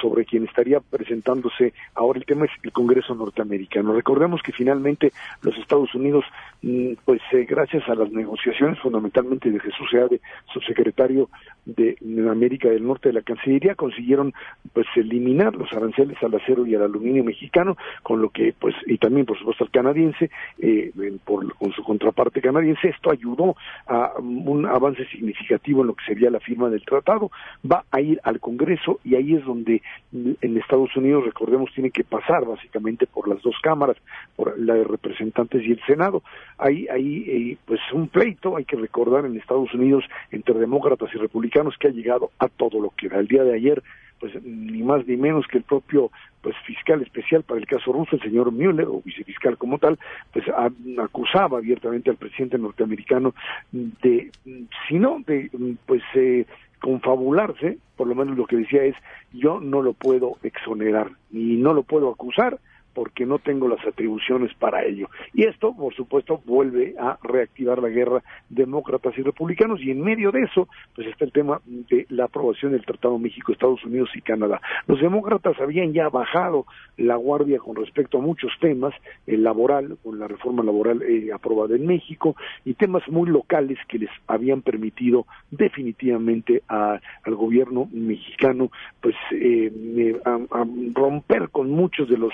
[0.00, 3.92] sobre quien estaría presentándose ahora el tema es el Congreso norteamericano.
[3.92, 6.24] Recordemos que finalmente los Estados Unidos,
[6.62, 10.20] mm, pues gracias a las negociaciones fundamentalmente de Jesús Seade,
[10.52, 11.28] su secretario
[11.64, 11.96] de,
[12.28, 14.32] América del Norte de la Cancillería consiguieron
[14.72, 18.98] pues eliminar los aranceles al acero y al aluminio mexicano con lo que pues y
[18.98, 20.92] también por supuesto al canadiense eh,
[21.24, 22.88] por, con su contraparte canadiense.
[22.88, 27.30] Esto ayudó a un avance significativo en lo que sería la firma del tratado.
[27.70, 32.04] Va a ir al Congreso y ahí es donde en Estados Unidos recordemos tiene que
[32.04, 33.96] pasar básicamente por las dos cámaras
[34.34, 36.22] por la de representantes y el Senado.
[36.58, 41.18] Hay ahí eh, pues un pleito hay que recordar en Estados Unidos entre demócratas y
[41.18, 43.18] republicanos que ha llegado a todo lo que da.
[43.18, 43.82] El día de ayer,
[44.18, 48.16] pues ni más ni menos que el propio pues fiscal especial para el caso ruso,
[48.16, 49.98] el señor Mueller, o vicefiscal como tal,
[50.32, 50.46] pues
[50.98, 53.34] acusaba abiertamente al presidente norteamericano
[53.70, 54.30] de,
[54.88, 55.50] si no, de
[55.84, 56.46] pues eh,
[56.80, 58.96] confabularse, por lo menos lo que decía es,
[59.32, 62.58] yo no lo puedo exonerar, y no lo puedo acusar,
[62.94, 65.08] porque no tengo las atribuciones para ello.
[65.34, 70.30] Y esto, por supuesto, vuelve a reactivar la guerra demócratas y republicanos y en medio
[70.30, 74.20] de eso, pues está el tema de la aprobación del Tratado México, Estados Unidos y
[74.20, 74.60] Canadá.
[74.86, 78.94] Los demócratas habían ya bajado la guardia con respecto a muchos temas,
[79.26, 83.98] el laboral, con la reforma laboral eh, aprobada en México, y temas muy locales que
[83.98, 90.20] les habían permitido definitivamente al gobierno mexicano, pues eh, eh,
[90.94, 92.32] romper con muchos de los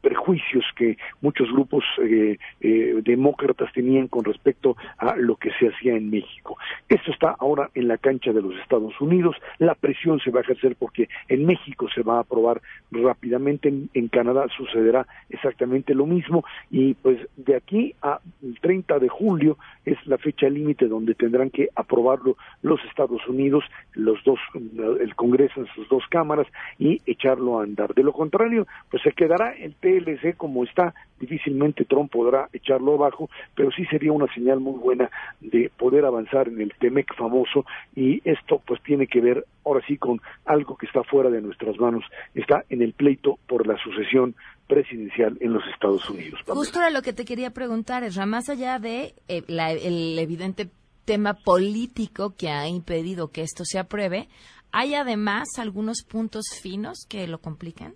[0.00, 5.94] prejuicios que muchos grupos eh, eh, demócratas tenían con respecto a lo que se hacía
[5.94, 6.56] en México.
[6.88, 10.42] Esto está ahora en la cancha de los Estados Unidos, la presión se va a
[10.42, 16.42] ejercer porque en México se va a aprobar rápidamente, en, Canadá sucederá exactamente lo mismo
[16.70, 21.50] y pues de aquí a el 30 de julio es la fecha límite donde tendrán
[21.50, 24.38] que aprobarlo los Estados Unidos, los dos,
[25.00, 26.46] el Congreso en sus dos cámaras
[26.78, 27.94] y echarlo a andar.
[27.94, 33.28] De lo contrario, pues se quedará el TLC como está, difícilmente Trump podrá echarlo abajo,
[33.54, 38.20] pero sí sería una señal muy buena de poder avanzar en el TEMEC famoso y
[38.28, 42.04] esto pues tiene que ver ahora sí con algo que está fuera de nuestras manos,
[42.34, 44.34] está en el pleito por la sucesión
[44.66, 46.40] presidencial en los Estados Unidos.
[46.46, 50.68] Justo era lo que te quería preguntar, es más allá de eh, el evidente
[51.04, 54.28] tema político que ha impedido que esto se apruebe,
[54.72, 57.94] ¿hay además algunos puntos finos que lo complican?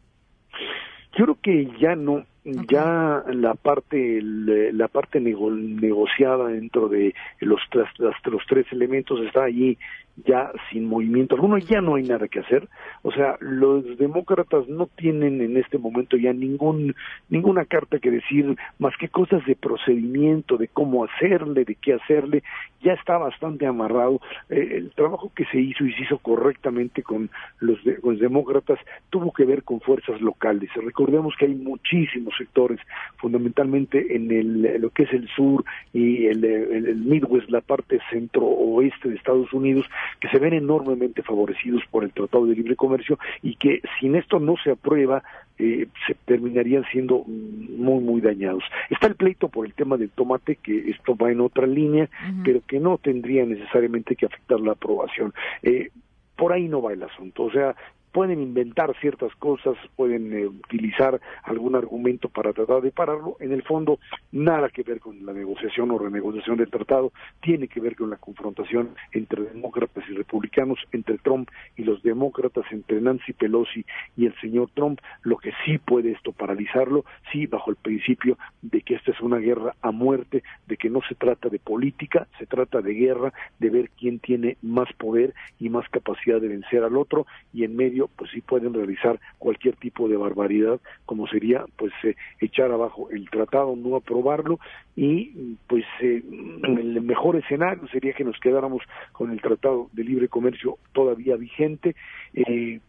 [1.16, 7.61] Yo creo que ya no, ya la parte la parte negociada dentro de los,
[7.98, 9.79] los tres elementos está allí
[10.16, 12.68] ya sin movimiento alguno, ya no hay nada que hacer.
[13.03, 16.94] O sea, los demócratas no tienen en este momento ya ningún
[17.29, 22.42] ninguna carta que decir más que cosas de procedimiento, de cómo hacerle, de qué hacerle.
[22.83, 24.20] Ya está bastante amarrado.
[24.51, 28.79] Eh, el trabajo que se hizo y se hizo correctamente con los, los demócratas
[29.11, 30.70] tuvo que ver con fuerzas locales.
[30.75, 32.81] Recordemos que hay muchísimos sectores,
[33.16, 39.09] fundamentalmente en el, lo que es el sur y el, el Midwest, la parte centro-oeste
[39.09, 39.87] de Estados Unidos,
[40.21, 44.38] que se ven enormemente favorecidos por el Tratado de Libre Comercio y que sin esto
[44.38, 45.23] no se aprueba,
[45.59, 48.65] eh, se terminarían siendo muy, muy dañados.
[48.91, 52.09] Está el pleito por el tema del tomate, que esto va en otra línea,
[52.45, 55.33] pero que no tendría necesariamente que afectar la aprobación.
[55.62, 55.91] Eh,
[56.37, 57.45] por ahí no va el asunto.
[57.45, 57.75] O sea,
[58.12, 63.37] pueden inventar ciertas cosas, pueden eh, utilizar algún argumento para tratar de pararlo.
[63.40, 63.98] En el fondo,
[64.31, 68.16] nada que ver con la negociación o renegociación del tratado, tiene que ver con la
[68.16, 73.85] confrontación entre demócratas y republicanos, entre Trump y los demócratas, entre Nancy Pelosi
[74.16, 75.01] y el señor Trump.
[75.22, 79.38] Lo que sí puede esto paralizarlo, sí, bajo el principio de que esta es una
[79.38, 83.70] guerra a muerte, de que no se trata de política, se trata de guerra, de
[83.70, 88.02] ver quién tiene más poder y más capacidad de vencer al otro, y en medio
[88.09, 93.29] pues sí pueden realizar cualquier tipo de barbaridad, como sería pues eh, echar abajo el
[93.31, 94.59] tratado, no aprobarlo
[94.97, 96.23] y pues eh,
[96.65, 101.95] el mejor escenario sería que nos quedáramos con el tratado de libre comercio todavía vigente.
[102.35, 102.81] Eh,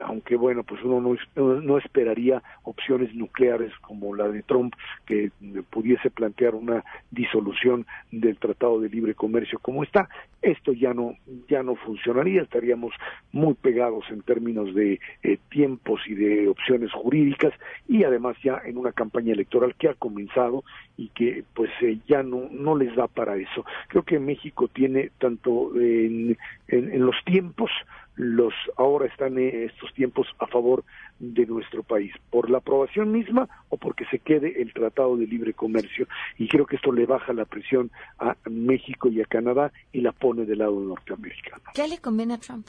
[0.00, 1.00] aunque bueno, pues uno
[1.36, 4.74] no, no esperaría opciones nucleares como la de Trump,
[5.06, 5.30] que
[5.70, 10.08] pudiese plantear una disolución del Tratado de Libre Comercio como está.
[10.42, 11.14] Esto ya no,
[11.48, 12.94] ya no funcionaría, estaríamos
[13.32, 17.52] muy pegados en términos de eh, tiempos y de opciones jurídicas
[17.88, 20.64] y además ya en una campaña electoral que ha comenzado
[20.96, 23.64] y que pues eh, ya no, no les da para eso.
[23.88, 26.36] Creo que México tiene tanto en,
[26.68, 27.70] en, los tiempos,
[28.16, 30.84] los ahora están estos tiempos a favor
[31.18, 35.54] de nuestro país, por la aprobación misma o porque se quede el Tratado de Libre
[35.54, 36.06] Comercio.
[36.38, 40.12] Y creo que esto le baja la presión a México y a Canadá y la
[40.12, 41.62] pone del lado norteamericano.
[41.74, 42.66] ¿Qué le conviene a Trump?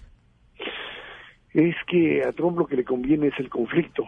[1.54, 4.06] es que a Trump lo que le conviene es el conflicto.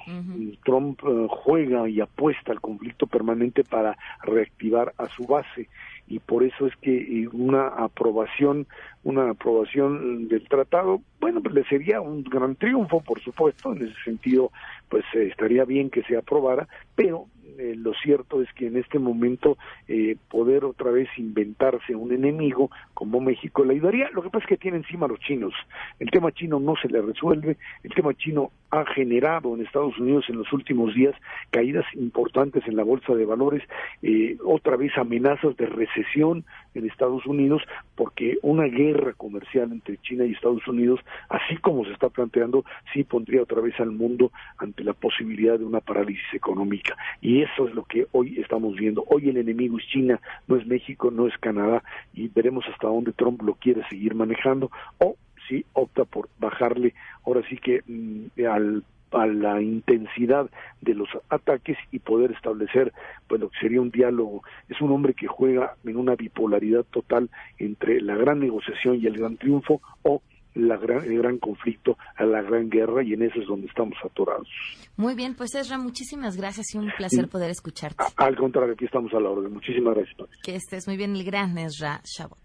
[0.63, 5.67] Trump eh, juega y apuesta al conflicto permanente para reactivar a su base
[6.07, 8.67] y por eso es que una aprobación
[9.03, 13.95] una aprobación del tratado bueno pues le sería un gran triunfo por supuesto en ese
[14.03, 14.51] sentido
[14.89, 18.99] pues eh, estaría bien que se aprobara pero eh, lo cierto es que en este
[18.99, 24.09] momento eh, poder otra vez inventarse un enemigo como México le ayudaría.
[24.11, 25.53] Lo que pasa es que tiene encima los chinos.
[25.99, 27.57] El tema chino no se le resuelve.
[27.83, 31.15] El tema chino ha generado en Estados Unidos en los últimos días
[31.51, 33.61] caídas importantes en la bolsa de valores,
[34.01, 37.61] eh, otra vez amenazas de recesión en Estados Unidos,
[37.95, 43.03] porque una guerra comercial entre China y Estados Unidos, así como se está planteando, sí
[43.03, 46.97] pondría otra vez al mundo ante la posibilidad de una parálisis económica.
[47.21, 49.03] Y eso es lo que hoy estamos viendo.
[49.07, 53.13] Hoy el enemigo es China, no es México, no es Canadá, y veremos hasta dónde
[53.13, 55.15] Trump lo quiere seguir manejando o
[55.47, 56.93] si opta por bajarle
[57.25, 60.49] ahora sí que mm, al a la intensidad
[60.81, 62.91] de los ataques y poder establecer
[63.27, 67.29] pues lo que sería un diálogo es un hombre que juega en una bipolaridad total
[67.59, 70.21] entre la gran negociación y el gran triunfo o
[70.55, 73.95] la gran, el gran conflicto, a la gran guerra y en eso es donde estamos
[74.03, 74.47] atorados.
[74.95, 78.03] Muy bien, pues Ezra, muchísimas gracias y un placer poder escucharte.
[78.15, 79.53] al contrario, aquí estamos a la orden.
[79.53, 80.29] Muchísimas gracias.
[80.43, 82.39] Que estés muy bien, el gran Ezra Shabot.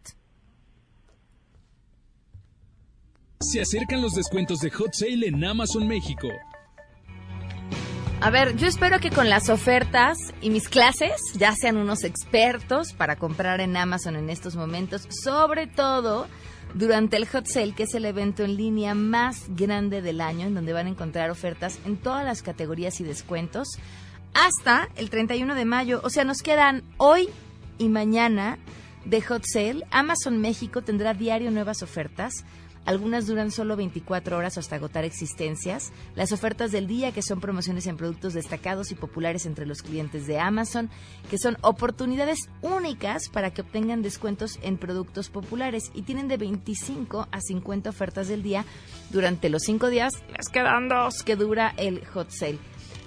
[3.40, 6.29] Se acercan los descuentos de Hot Sale en Amazon México.
[8.21, 12.92] A ver, yo espero que con las ofertas y mis clases ya sean unos expertos
[12.92, 16.27] para comprar en Amazon en estos momentos, sobre todo
[16.74, 20.54] durante el Hot Sale, que es el evento en línea más grande del año, en
[20.54, 23.68] donde van a encontrar ofertas en todas las categorías y descuentos,
[24.35, 26.00] hasta el 31 de mayo.
[26.04, 27.28] O sea, nos quedan hoy
[27.78, 28.59] y mañana
[29.04, 29.85] de Hot Sale.
[29.90, 32.44] Amazon México tendrá diario nuevas ofertas
[32.88, 35.92] algunas duran solo 24 horas hasta agotar existencias.
[36.14, 40.27] Las ofertas del día, que son promociones en productos destacados y populares entre los clientes
[40.27, 40.88] de Amazon,
[41.29, 47.29] que son oportunidades únicas para que obtengan descuentos en productos populares y tienen de 25
[47.31, 48.64] a 50 ofertas del día
[49.11, 50.14] durante los 5 días.
[50.35, 52.59] Les quedan dos que dura el hot sale.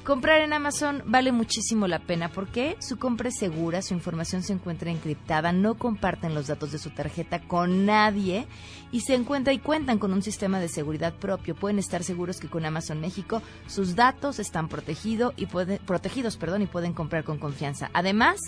[0.03, 4.51] Comprar en Amazon vale muchísimo la pena porque su compra es segura, su información se
[4.51, 8.47] encuentra encriptada, no comparten los datos de su tarjeta con nadie
[8.91, 11.53] y se encuentra y cuentan con un sistema de seguridad propio.
[11.53, 16.67] Pueden estar seguros que con Amazon México sus datos están protegido y protegidos perdón, y
[16.67, 17.91] pueden comprar con confianza.
[17.93, 18.39] Además,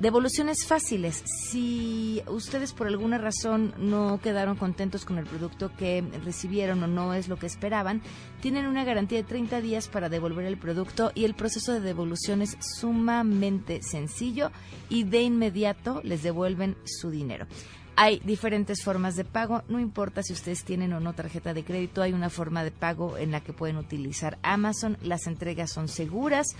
[0.00, 1.22] Devoluciones fáciles.
[1.26, 7.12] Si ustedes por alguna razón no quedaron contentos con el producto que recibieron o no
[7.12, 8.00] es lo que esperaban,
[8.40, 12.40] tienen una garantía de 30 días para devolver el producto y el proceso de devolución
[12.40, 14.50] es sumamente sencillo
[14.88, 17.46] y de inmediato les devuelven su dinero.
[17.94, 22.00] Hay diferentes formas de pago, no importa si ustedes tienen o no tarjeta de crédito,
[22.00, 26.56] hay una forma de pago en la que pueden utilizar Amazon, las entregas son seguras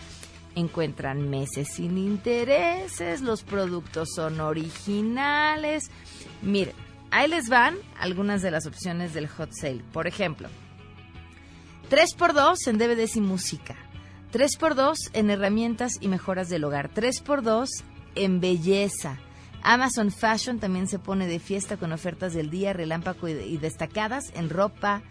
[0.55, 5.91] encuentran meses sin intereses, los productos son originales.
[6.43, 6.75] Miren,
[7.11, 9.83] ahí les van algunas de las opciones del hot sale.
[9.93, 10.49] Por ejemplo,
[11.91, 13.77] 3x2 en DVDs y música,
[14.33, 17.69] 3x2 en herramientas y mejoras del hogar, 3x2
[18.15, 19.19] en belleza.
[19.63, 24.49] Amazon Fashion también se pone de fiesta con ofertas del día, relámpago y destacadas en
[24.49, 25.03] ropa,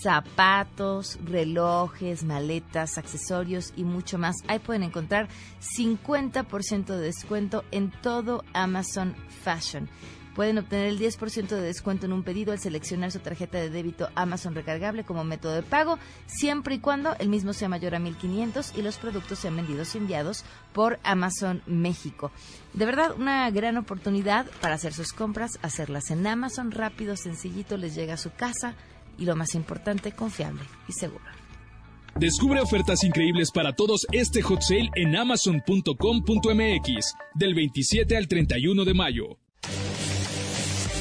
[0.00, 4.36] zapatos, relojes, maletas, accesorios y mucho más.
[4.48, 5.28] Ahí pueden encontrar
[5.76, 9.88] 50% de descuento en todo Amazon Fashion.
[10.34, 14.08] Pueden obtener el 10% de descuento en un pedido al seleccionar su tarjeta de débito
[14.16, 18.76] Amazon recargable como método de pago, siempre y cuando el mismo sea mayor a 1500
[18.76, 22.32] y los productos sean vendidos y enviados por Amazon México.
[22.72, 27.94] De verdad, una gran oportunidad para hacer sus compras, hacerlas en Amazon rápido, sencillito, les
[27.94, 28.74] llega a su casa
[29.18, 31.24] y lo más importante, confiable y seguro.
[32.16, 38.94] Descubre ofertas increíbles para todos este hot sale en amazon.com.mx del 27 al 31 de
[38.94, 39.38] mayo.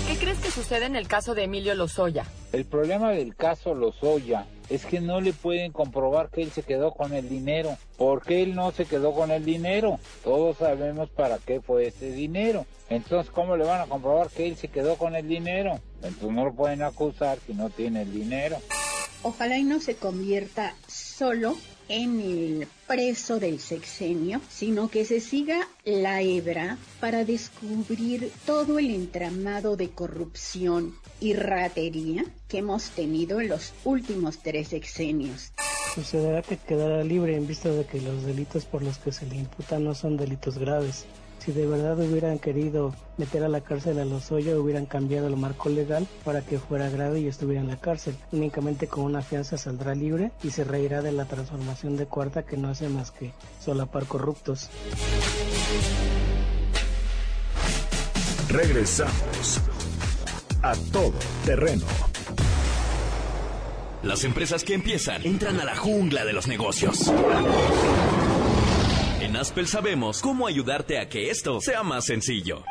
[0.08, 2.26] ¿Qué crees que sucede en el caso de Emilio Lozoya?
[2.52, 6.91] El problema del caso Lozoya es que no le pueden comprobar que él se quedó
[6.93, 7.78] con el dinero.
[7.97, 9.99] ¿Por qué él no se quedó con el dinero?
[10.24, 12.66] Todos sabemos para qué fue ese dinero.
[12.89, 15.80] Entonces, ¿cómo le van a comprobar que él se quedó con el dinero?
[16.01, 18.57] Entonces no lo pueden acusar si no tiene el dinero.
[19.24, 21.55] Ojalá y no se convierta solo
[21.88, 28.89] en el preso del sexenio, sino que se siga la hebra para descubrir todo el
[28.89, 35.54] entramado de corrupción y ratería que hemos tenido en los últimos tres sexenios.
[35.96, 39.38] Sucederá que quedará libre en vista de que los delitos por los que se le
[39.38, 41.06] imputan no son delitos graves.
[41.40, 45.70] Si de verdad hubieran querido meter a la cárcel a Lozoya, hubieran cambiado el marco
[45.70, 48.18] legal para que fuera grave y estuviera en la cárcel.
[48.34, 52.58] Únicamente con una fianza saldrá libre y se reirá de la transformación de cuarta que
[52.58, 54.70] no hace más que solapar corruptos.
[58.50, 59.62] Regresamos
[60.64, 61.14] a todo
[61.45, 61.86] terreno.
[64.01, 67.11] Las empresas que empiezan entran a la jungla de los negocios.
[69.22, 72.64] En Aspel sabemos cómo ayudarte a que esto sea más sencillo.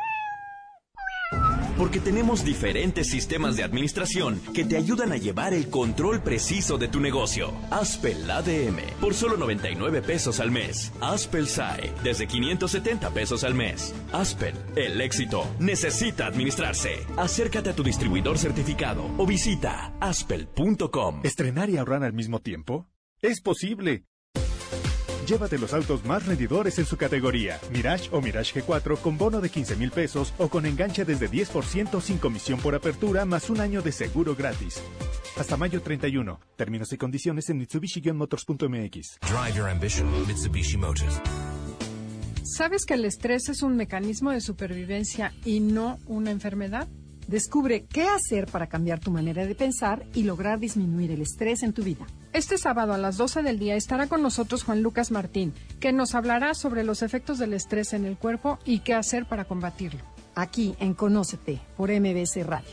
[1.83, 6.87] Porque tenemos diferentes sistemas de administración que te ayudan a llevar el control preciso de
[6.87, 7.53] tu negocio.
[7.73, 10.93] Aspel ADM por solo 99 pesos al mes.
[11.01, 13.93] Aspel SAE desde 570 pesos al mes.
[14.13, 17.05] Aspel, el éxito necesita administrarse.
[17.17, 21.23] Acércate a tu distribuidor certificado o visita aspel.com.
[21.25, 22.87] ¿Estrenar y ahorrar al mismo tiempo?
[23.21, 24.05] Es posible.
[25.33, 27.59] Llévate los autos más rendidores en su categoría.
[27.73, 32.03] Mirage o Mirage G4 con bono de 15 mil pesos o con enganche desde 10%
[32.03, 34.83] sin comisión por apertura más un año de seguro gratis.
[35.39, 36.39] Hasta mayo 31.
[36.55, 39.21] Términos y condiciones en Mitsubishi-motors.mx.
[39.23, 41.19] Drive your ambition, Mitsubishi Motors.
[42.45, 46.89] ¿Sabes que el estrés es un mecanismo de supervivencia y no una enfermedad?
[47.27, 51.73] Descubre qué hacer para cambiar tu manera de pensar y lograr disminuir el estrés en
[51.73, 52.07] tu vida.
[52.33, 56.15] Este sábado a las 12 del día estará con nosotros Juan Lucas Martín, que nos
[56.15, 60.01] hablará sobre los efectos del estrés en el cuerpo y qué hacer para combatirlo.
[60.35, 62.71] Aquí en Conócete por MBC Radio.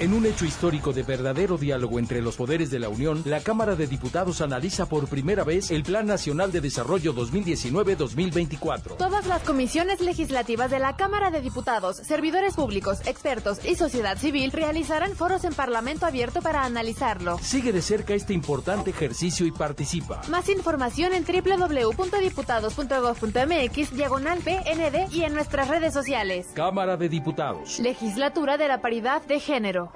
[0.00, 3.76] En un hecho histórico de verdadero diálogo entre los poderes de la Unión, la Cámara
[3.76, 8.96] de Diputados analiza por primera vez el Plan Nacional de Desarrollo 2019-2024.
[8.96, 14.52] Todas las comisiones legislativas de la Cámara de Diputados, servidores públicos, expertos y sociedad civil
[14.52, 17.36] realizarán foros en Parlamento abierto para analizarlo.
[17.42, 20.22] Sigue de cerca este importante ejercicio y participa.
[20.30, 26.46] Más información en www.diputados.gov.mx, diagonal PND y en nuestras redes sociales.
[26.54, 27.78] Cámara de Diputados.
[27.80, 29.89] Legislatura de la Paridad de Género.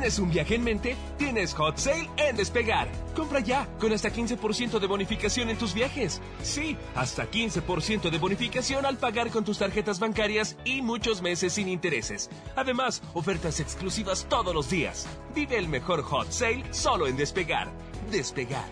[0.00, 0.96] ¿Tienes un viaje en mente?
[1.18, 2.88] Tienes Hot Sale en Despegar.
[3.14, 6.22] Compra ya, con hasta 15% de bonificación en tus viajes.
[6.42, 11.68] Sí, hasta 15% de bonificación al pagar con tus tarjetas bancarias y muchos meses sin
[11.68, 12.30] intereses.
[12.56, 15.06] Además, ofertas exclusivas todos los días.
[15.34, 17.70] Vive el mejor Hot Sale solo en Despegar.
[18.10, 18.64] Despegar.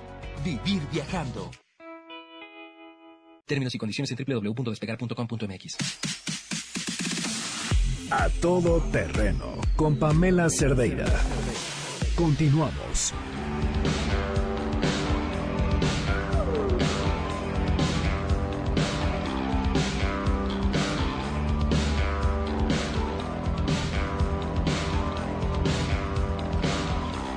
[0.43, 1.51] Vivir viajando.
[3.49, 5.77] Términos y condiciones en www.despegar.com.mx.
[8.11, 11.07] A todo terreno con Pamela Cerdeira.
[12.15, 13.13] Continuamos.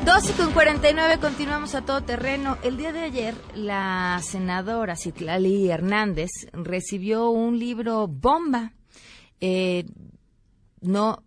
[0.06, 2.58] Dos y con 49 continuamos a todo terreno.
[2.64, 8.74] El día de ayer la senadora Citlali Hernández recibió un libro bomba.
[9.40, 9.86] Eh,
[10.82, 11.24] no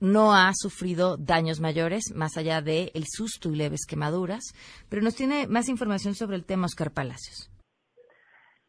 [0.00, 4.52] no ha sufrido daños mayores, más allá de el susto y leves quemaduras,
[4.90, 7.48] pero nos tiene más información sobre el tema Oscar Palacios.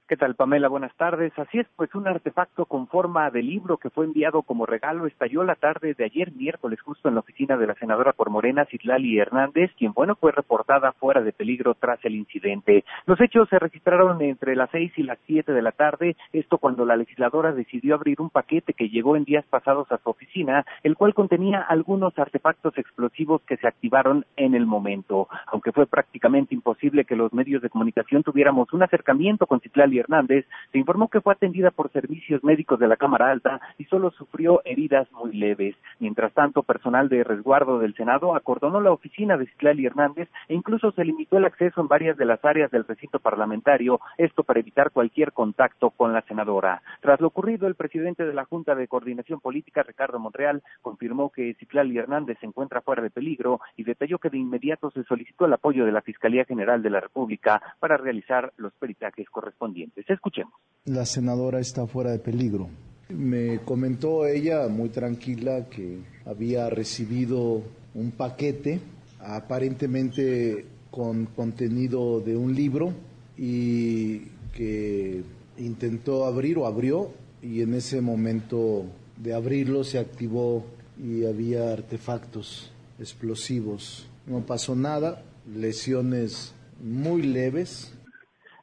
[0.07, 0.67] ¿Qué tal, Pamela?
[0.67, 1.33] Buenas tardes.
[1.35, 5.43] Así es, pues un artefacto con forma de libro que fue enviado como regalo estalló
[5.43, 9.17] la tarde de ayer miércoles justo en la oficina de la senadora por Morena, Citlali
[9.17, 12.83] Hernández, quien, bueno, fue reportada fuera de peligro tras el incidente.
[13.07, 16.85] Los hechos se registraron entre las seis y las siete de la tarde, esto cuando
[16.85, 20.95] la legisladora decidió abrir un paquete que llegó en días pasados a su oficina, el
[20.95, 25.29] cual contenía algunos artefactos explosivos que se activaron en el momento.
[25.47, 30.45] Aunque fue prácticamente imposible que los medios de comunicación tuviéramos un acercamiento con Citlali Hernández,
[30.71, 34.61] se informó que fue atendida por servicios médicos de la Cámara Alta y solo sufrió
[34.65, 35.75] heridas muy leves.
[35.99, 40.91] Mientras tanto, personal de resguardo del Senado acordonó la oficina de Citlali Hernández e incluso
[40.91, 44.91] se limitó el acceso en varias de las áreas del recinto parlamentario, esto para evitar
[44.91, 46.81] cualquier contacto con la senadora.
[47.01, 51.55] Tras lo ocurrido, el presidente de la Junta de Coordinación Política, Ricardo Montreal, confirmó que
[51.55, 55.53] Citlali Hernández se encuentra fuera de peligro y detalló que de inmediato se solicitó el
[55.53, 59.84] apoyo de la Fiscalía General de la República para realizar los peritajes correspondientes.
[60.07, 60.53] Escuchemos.
[60.85, 62.69] La senadora está fuera de peligro.
[63.09, 67.61] Me comentó ella muy tranquila que había recibido
[67.93, 68.79] un paquete
[69.19, 72.93] aparentemente con contenido de un libro
[73.37, 74.19] y
[74.53, 75.23] que
[75.57, 77.11] intentó abrir o abrió
[77.41, 78.85] y en ese momento
[79.17, 80.65] de abrirlo se activó
[80.97, 84.07] y había artefactos explosivos.
[84.25, 85.23] No pasó nada,
[85.53, 87.93] lesiones muy leves,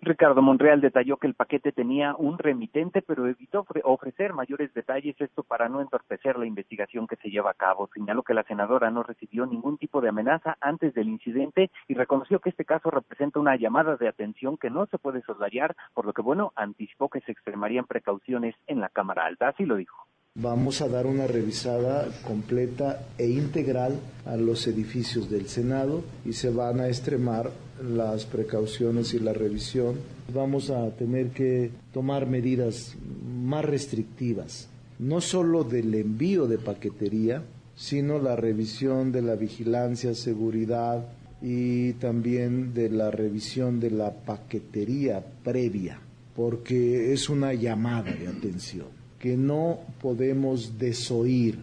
[0.05, 5.45] Ricardo Monreal detalló que el paquete tenía un remitente, pero evitó ofrecer mayores detalles, esto
[5.45, 7.89] para no entorpecer la investigación que se lleva a cabo.
[7.95, 12.41] Señaló que la senadora no recibió ningún tipo de amenaza antes del incidente y reconoció
[12.41, 16.13] que este caso representa una llamada de atención que no se puede soslayar, por lo
[16.13, 19.51] que, bueno, anticipó que se extremarían precauciones en la Cámara Alta.
[19.51, 20.09] Así lo dijo.
[20.41, 26.49] Vamos a dar una revisada completa e integral a los edificios del Senado y se
[26.49, 29.97] van a extremar las precauciones y la revisión.
[30.33, 34.69] Vamos a tener que tomar medidas más restrictivas,
[34.99, 37.43] no solo del envío de paquetería,
[37.77, 41.05] sino la revisión de la vigilancia, seguridad
[41.43, 46.01] y también de la revisión de la paquetería previa,
[46.35, 51.57] porque es una llamada de atención que no podemos desoír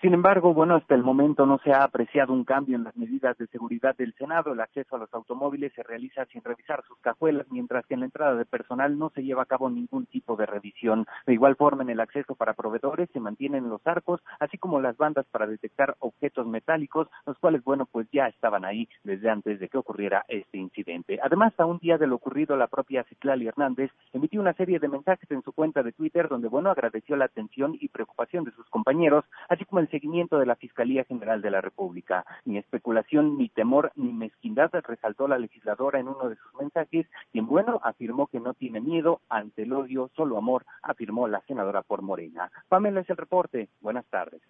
[0.00, 3.36] sin embargo, bueno, hasta el momento no se ha apreciado un cambio en las medidas
[3.36, 4.52] de seguridad del Senado.
[4.52, 8.06] El acceso a los automóviles se realiza sin revisar sus cajuelas, mientras que en la
[8.06, 11.06] entrada de personal no se lleva a cabo ningún tipo de revisión.
[11.26, 14.96] De igual forma, en el acceso para proveedores se mantienen los arcos, así como las
[14.96, 19.68] bandas para detectar objetos metálicos, los cuales, bueno, pues ya estaban ahí desde antes de
[19.68, 21.18] que ocurriera este incidente.
[21.22, 24.88] Además, a un día de lo ocurrido, la propia Citlali Hernández emitió una serie de
[24.88, 28.68] mensajes en su cuenta de Twitter donde, bueno, agradeció la atención y preocupación de sus
[28.70, 32.24] compañeros, así como el seguimiento de la Fiscalía General de la República.
[32.44, 37.46] Ni especulación, ni temor, ni mezquindad, resaltó la legisladora en uno de sus mensajes, quien,
[37.46, 42.02] bueno, afirmó que no tiene miedo ante el odio, solo amor, afirmó la senadora por
[42.02, 42.50] Morena.
[42.68, 43.68] Pamela es el reporte.
[43.80, 44.40] Buenas tardes.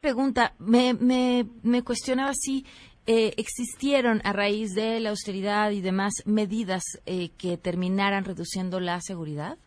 [0.00, 2.64] Pregunta, me, me, me cuestionaba si
[3.06, 9.00] eh, existieron a raíz de la austeridad y demás medidas eh, que terminaran reduciendo la
[9.00, 9.58] seguridad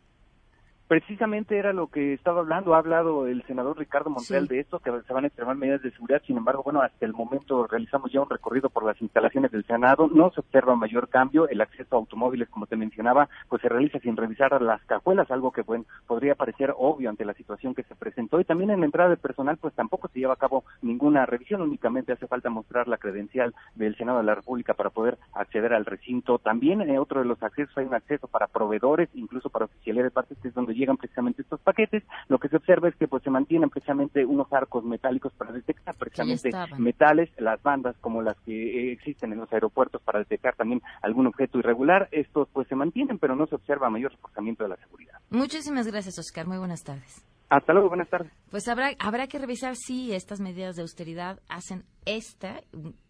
[0.92, 4.92] precisamente era lo que estaba hablando, ha hablado el senador Ricardo Monreal de esto, que
[5.08, 8.20] se van a extremar medidas de seguridad, sin embargo, bueno, hasta el momento realizamos ya
[8.20, 12.00] un recorrido por las instalaciones del Senado, no se observa mayor cambio, el acceso a
[12.00, 16.36] automóviles, como te mencionaba, pues se realiza sin revisar las cajuelas, algo que bueno, podría
[16.36, 19.56] parecer obvio ante la situación que se presentó, y también en la entrada de personal,
[19.56, 23.96] pues tampoco se lleva a cabo ninguna revisión, únicamente hace falta mostrar la credencial del
[23.96, 26.38] Senado de la República para poder acceder al recinto.
[26.40, 30.12] También en otro de los accesos hay un acceso para proveedores, incluso para oficiales de
[30.12, 33.24] partes, que es donde llegan precisamente estos paquetes, lo que se observa es que pues
[33.24, 38.52] se mantienen precisamente unos arcos metálicos para detectar precisamente metales, las bandas como las que
[38.52, 43.20] eh, existen en los aeropuertos para detectar también algún objeto irregular, estos pues se mantienen,
[43.20, 45.20] pero no se observa mayor reforzamiento de la seguridad.
[45.30, 46.48] Muchísimas gracias, Oscar.
[46.48, 47.31] Muy buenas tardes.
[47.52, 48.32] Hasta luego, buenas tardes.
[48.50, 52.62] Pues habrá, habrá que revisar si estas medidas de austeridad hacen esta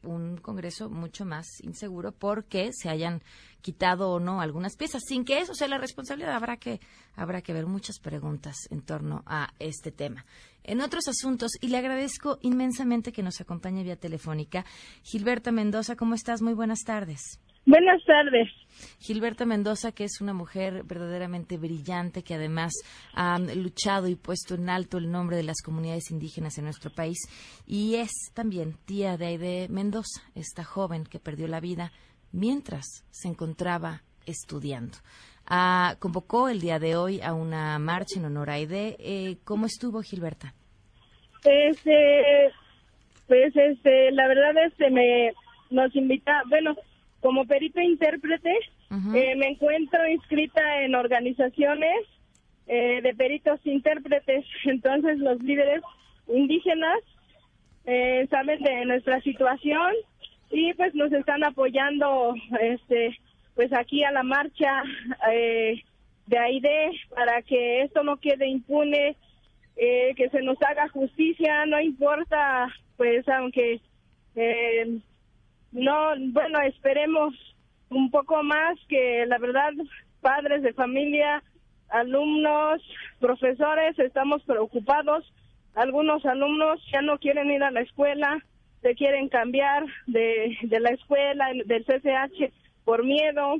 [0.02, 3.22] un, Congreso mucho más inseguro porque se hayan
[3.62, 5.04] quitado o no algunas piezas.
[5.08, 6.80] Sin que eso sea la responsabilidad, habrá que,
[7.16, 10.26] habrá que ver muchas preguntas en torno a este tema.
[10.64, 14.66] En otros asuntos, y le agradezco inmensamente que nos acompañe vía telefónica,
[15.04, 16.42] Gilberta Mendoza, ¿cómo estás?
[16.42, 17.40] Muy buenas tardes.
[17.66, 18.50] Buenas tardes.
[19.00, 22.74] Gilberta Mendoza, que es una mujer verdaderamente brillante, que además
[23.14, 27.18] ha luchado y puesto en alto el nombre de las comunidades indígenas en nuestro país,
[27.68, 31.92] y es también tía de Aide Mendoza, esta joven que perdió la vida
[32.32, 34.98] mientras se encontraba estudiando.
[35.46, 38.96] Ah, convocó el día de hoy a una marcha en honor a Aide.
[39.00, 40.54] Eh, ¿Cómo estuvo, Gilberta?
[41.44, 42.52] Este,
[43.28, 45.34] pues, este, la verdad, este, me
[45.72, 46.76] nos invita, bueno,
[47.22, 48.52] como perito intérprete,
[49.14, 52.08] eh, me encuentro inscrita en organizaciones
[52.68, 54.44] eh, de peritos intérpretes.
[54.66, 55.82] Entonces, los líderes
[56.28, 57.00] indígenas
[57.86, 59.94] eh, saben de nuestra situación
[60.50, 63.18] y pues nos están apoyando este
[63.56, 64.84] pues aquí a la marcha
[66.28, 69.16] de AIDE para que esto no quede impune
[69.76, 73.82] que se nos haga justicia no importa pues aunque
[75.72, 77.34] no, bueno, esperemos
[77.90, 79.72] un poco más que la verdad,
[80.22, 81.44] padres de familia,
[81.90, 82.82] alumnos,
[83.20, 85.32] profesores, estamos preocupados.
[85.76, 88.44] Algunos alumnos ya no quieren ir a la escuela,
[88.82, 92.52] se quieren cambiar de, de la escuela, del CCH,
[92.84, 93.58] por miedo.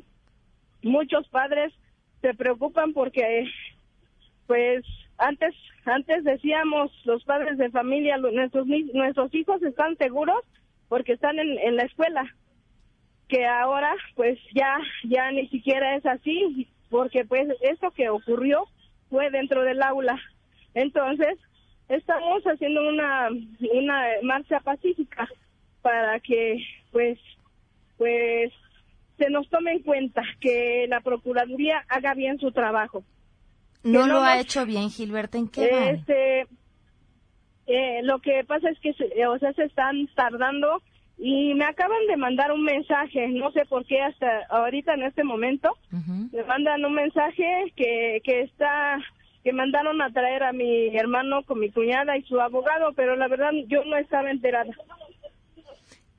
[0.82, 1.74] Muchos padres
[2.22, 3.46] se preocupan porque,
[4.48, 4.84] pues,
[5.18, 5.54] antes,
[5.86, 10.42] antes decíamos los padres de familia, nuestros, nuestros hijos están seguros
[10.92, 12.36] porque están en, en la escuela,
[13.30, 18.66] que ahora pues ya, ya ni siquiera es así, porque pues esto que ocurrió
[19.10, 20.20] fue dentro del aula.
[20.74, 21.38] Entonces,
[21.88, 23.30] estamos haciendo una,
[23.74, 25.30] una marcha pacífica
[25.82, 26.58] para que,
[26.92, 27.18] pues,
[27.98, 28.52] pues,
[29.18, 33.02] se nos tome en cuenta que la Procuraduría haga bien su trabajo.
[33.84, 35.38] No lo ha hecho bien, Gilberto.
[35.38, 36.06] ¿En qué van?
[37.74, 40.82] Eh, lo que pasa es que, se- eh, o sea, se están tardando
[41.18, 45.24] y me acaban de mandar un mensaje, no sé por qué hasta ahorita en este
[45.24, 45.70] momento,
[46.32, 48.98] me mandan un mensaje que, que está,
[49.44, 53.28] que mandaron a traer a mi hermano con mi cuñada y su abogado, pero la
[53.28, 54.72] verdad yo no estaba enterada.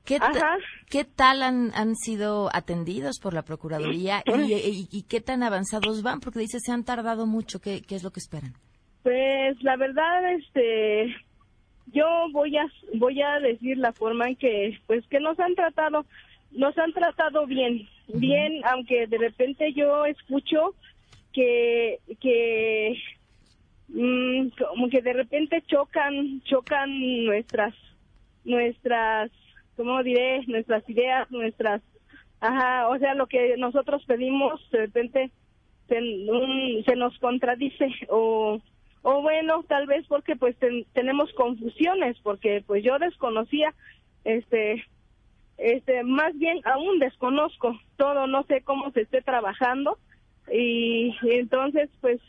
[0.05, 0.57] ¿Qué, Ajá.
[0.89, 6.03] ¿Qué tal han, han sido atendidos por la Procuraduría y, y- y qué tan avanzados
[6.03, 6.19] van?
[6.19, 7.59] Porque dice se han tardado mucho.
[7.61, 8.53] ¿Qué, qué es lo que esperan?
[9.01, 11.15] Pues la verdad, este,
[11.87, 12.65] yo voy a
[12.95, 16.05] voy a decir la forma en que, pues que nos han tratado,
[16.51, 20.75] nos han tratado bien, bien, aunque de repente yo escucho
[21.33, 22.95] que que
[23.89, 27.73] mm, como que de repente chocan chocan nuestras
[28.45, 29.31] nuestras
[29.75, 31.81] cómo diré nuestras ideas nuestras
[32.39, 35.31] ajá o sea lo que nosotros pedimos de repente
[35.87, 38.61] se, un- se nos contradice o
[39.03, 43.73] o bueno tal vez porque pues ten- tenemos confusiones porque pues yo desconocía
[44.23, 44.83] este
[45.57, 49.97] este más bien aún desconozco todo no sé cómo se esté trabajando.
[50.51, 52.19] Y, y entonces pues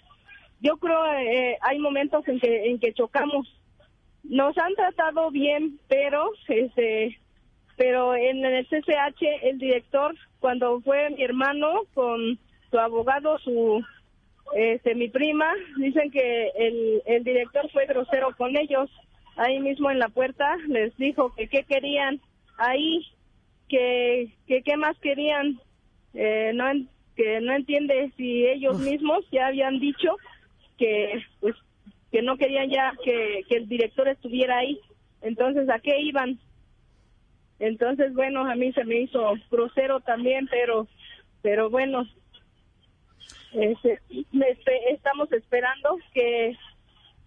[0.61, 3.49] yo creo eh, hay momentos en que en que chocamos.
[4.23, 7.19] Nos han tratado bien pero este
[7.77, 12.39] pero en el CCH el director cuando fue mi hermano con
[12.71, 13.85] su abogado su
[14.55, 18.91] este mi prima dicen que el, el director fue grosero con ellos.
[19.37, 22.21] Ahí mismo en la puerta les dijo que qué querían
[22.59, 23.05] ahí
[23.69, 25.59] que que qué más querían.
[26.15, 30.17] Eh, no en- que no entiende si ellos mismos ya habían dicho
[30.79, 31.55] que pues
[32.13, 34.79] que no querían ya que, que el director estuviera ahí.
[35.23, 36.39] Entonces a qué iban
[37.61, 40.89] entonces bueno a mí se me hizo grosero también pero
[41.43, 42.05] pero bueno
[43.55, 43.99] este,
[44.93, 46.57] estamos esperando que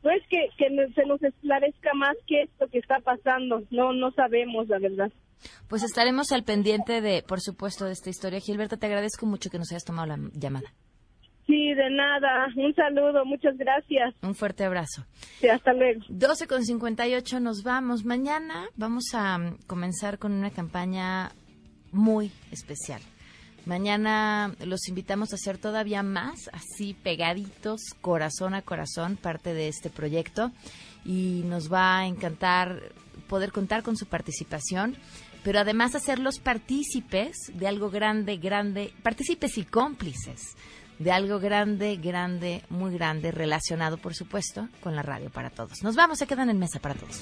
[0.01, 4.11] pues que, que se nos esclarezca más qué es lo que está pasando no no
[4.11, 5.11] sabemos la verdad
[5.67, 8.39] Pues estaremos al pendiente de, por supuesto, de esta historia.
[8.39, 10.69] Gilberto, te agradezco mucho que nos hayas tomado la llamada.
[11.45, 15.05] sí de nada un saludo muchas gracias Un fuerte abrazo.
[15.39, 18.03] Sí, hasta luego 12 con 58 nos vamos.
[18.05, 21.31] Mañana vamos a mm, comenzar con una campaña
[21.91, 23.01] muy especial.
[23.67, 29.89] Mañana los invitamos a hacer todavía más, así pegaditos, corazón a corazón, parte de este
[29.89, 30.53] proyecto.
[31.03, 32.81] Y nos va a encantar
[33.27, 34.95] poder contar con su participación,
[35.43, 40.55] pero además hacerlos partícipes de algo grande, grande, partícipes y cómplices
[40.97, 45.83] de algo grande, grande, muy grande, relacionado, por supuesto, con la radio para todos.
[45.83, 47.21] Nos vamos, se quedan en mesa para todos.